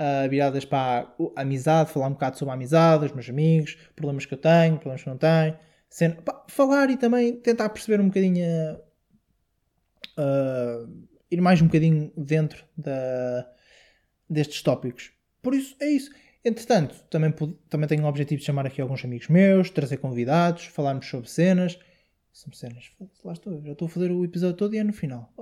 uh, 0.00 0.28
viradas 0.30 0.64
para 0.64 1.14
a 1.36 1.42
amizade, 1.42 1.90
falar 1.90 2.06
um 2.06 2.12
bocado 2.12 2.38
sobre 2.38 2.52
a 2.52 2.54
amizade, 2.54 3.04
os 3.04 3.12
meus 3.12 3.28
amigos, 3.28 3.74
problemas 3.94 4.24
que 4.24 4.32
eu 4.32 4.38
tenho, 4.38 4.76
problemas 4.76 5.02
que 5.02 5.10
não 5.10 5.18
tenho. 5.18 5.58
Cena, 5.90 6.14
pá, 6.22 6.46
falar 6.48 6.88
e 6.88 6.96
também 6.96 7.36
tentar 7.36 7.68
perceber 7.68 8.00
um 8.00 8.06
bocadinho. 8.06 8.42
Uh, 10.16 11.06
ir 11.30 11.40
mais 11.42 11.60
um 11.60 11.66
bocadinho 11.66 12.10
dentro 12.16 12.64
da, 12.74 13.46
destes 14.28 14.62
tópicos. 14.62 15.12
Por 15.42 15.54
isso, 15.54 15.76
é 15.78 15.90
isso. 15.90 16.10
Entretanto, 16.42 16.94
também, 17.10 17.30
também 17.68 17.86
tenho 17.86 18.04
o 18.04 18.06
objetivo 18.06 18.40
de 18.40 18.46
chamar 18.46 18.66
aqui 18.66 18.80
alguns 18.80 19.04
amigos 19.04 19.28
meus, 19.28 19.68
trazer 19.68 19.98
convidados, 19.98 20.64
falarmos 20.64 21.06
sobre 21.06 21.28
cenas. 21.28 21.78
Sobre 22.32 22.56
cenas, 22.56 22.90
lá 23.24 23.32
estou, 23.34 23.60
já 23.62 23.72
estou 23.72 23.86
a 23.86 23.88
fazer 23.90 24.10
o 24.10 24.24
episódio 24.24 24.56
todo 24.56 24.74
e 24.74 24.78
é 24.78 24.84
no 24.84 24.92
final. 24.92 25.32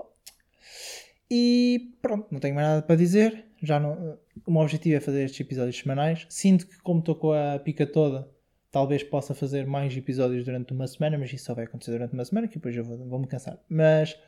E 1.31 1.95
pronto, 2.03 2.27
não 2.33 2.41
tenho 2.41 2.55
mais 2.55 2.67
nada 2.67 2.83
para 2.83 2.97
dizer. 2.97 3.47
Já 3.63 3.79
não, 3.79 4.19
o 4.45 4.51
meu 4.51 4.63
objetivo 4.63 4.97
é 4.97 5.01
fazer 5.01 5.25
estes 5.25 5.41
episódios 5.41 5.79
semanais. 5.79 6.27
Sinto 6.29 6.67
que, 6.67 6.79
como 6.79 6.99
estou 6.99 7.15
com 7.15 7.33
a 7.33 7.59
pica 7.61 7.87
toda, 7.87 8.29
talvez 8.73 9.05
possa 9.05 9.35
fazer 9.35 9.67
mais 9.67 9.97
episódios 9.97 10.45
durante 10.45 10.73
uma 10.73 10.87
semana, 10.89 11.17
mas 11.17 11.33
isso 11.33 11.45
só 11.45 11.55
vai 11.55 11.65
acontecer 11.65 11.93
durante 11.93 12.15
uma 12.15 12.25
semana, 12.25 12.49
que 12.49 12.55
depois 12.55 12.75
eu 12.75 12.85
vou, 12.85 12.99
vou 13.07 13.19
me 13.21 13.29
cansar. 13.29 13.59
Mas, 13.69 14.19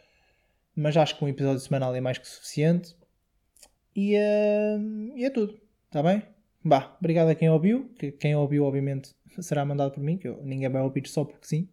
mas 0.77 0.97
acho 0.97 1.19
que 1.19 1.25
um 1.25 1.29
episódio 1.29 1.61
semanal 1.61 1.95
é 1.95 2.01
mais 2.01 2.19
que 2.19 2.29
suficiente. 2.29 2.95
E, 3.97 4.17
uh, 4.17 5.17
e 5.17 5.25
é 5.25 5.31
tudo. 5.31 5.61
Está 5.87 6.03
bem? 6.03 6.23
Bah, 6.65 6.97
obrigado 7.01 7.29
a 7.29 7.35
quem 7.35 7.51
ouviu. 7.51 7.89
Que 7.99 8.13
quem 8.13 8.37
ouviu, 8.37 8.65
obviamente, 8.65 9.15
será 9.41 9.65
mandado 9.65 9.93
por 9.93 10.03
mim, 10.03 10.17
que 10.17 10.29
eu, 10.29 10.41
ninguém 10.45 10.69
vai 10.69 10.83
ouvir 10.83 11.07
só 11.09 11.25
porque 11.25 11.47
sim. 11.47 11.69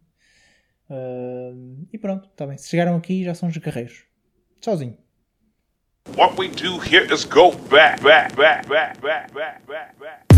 Uh, 0.90 1.86
e 1.92 1.98
pronto, 1.98 2.28
está 2.28 2.46
bem. 2.46 2.58
Se 2.58 2.68
chegaram 2.68 2.96
aqui 2.96 3.22
já 3.22 3.34
são 3.34 3.48
os 3.48 3.56
guerreiros. 3.56 4.04
Sozinho. 4.60 4.98
What 6.16 6.36
we 6.36 6.48
do 6.48 6.78
here 6.78 7.06
is 7.12 7.24
go 7.24 7.52
back, 7.70 8.02
back, 8.02 8.34
back, 8.34 8.66
back, 8.68 9.00
back, 9.00 9.32
back, 9.32 9.64
back, 9.66 9.94
back. 10.00 10.30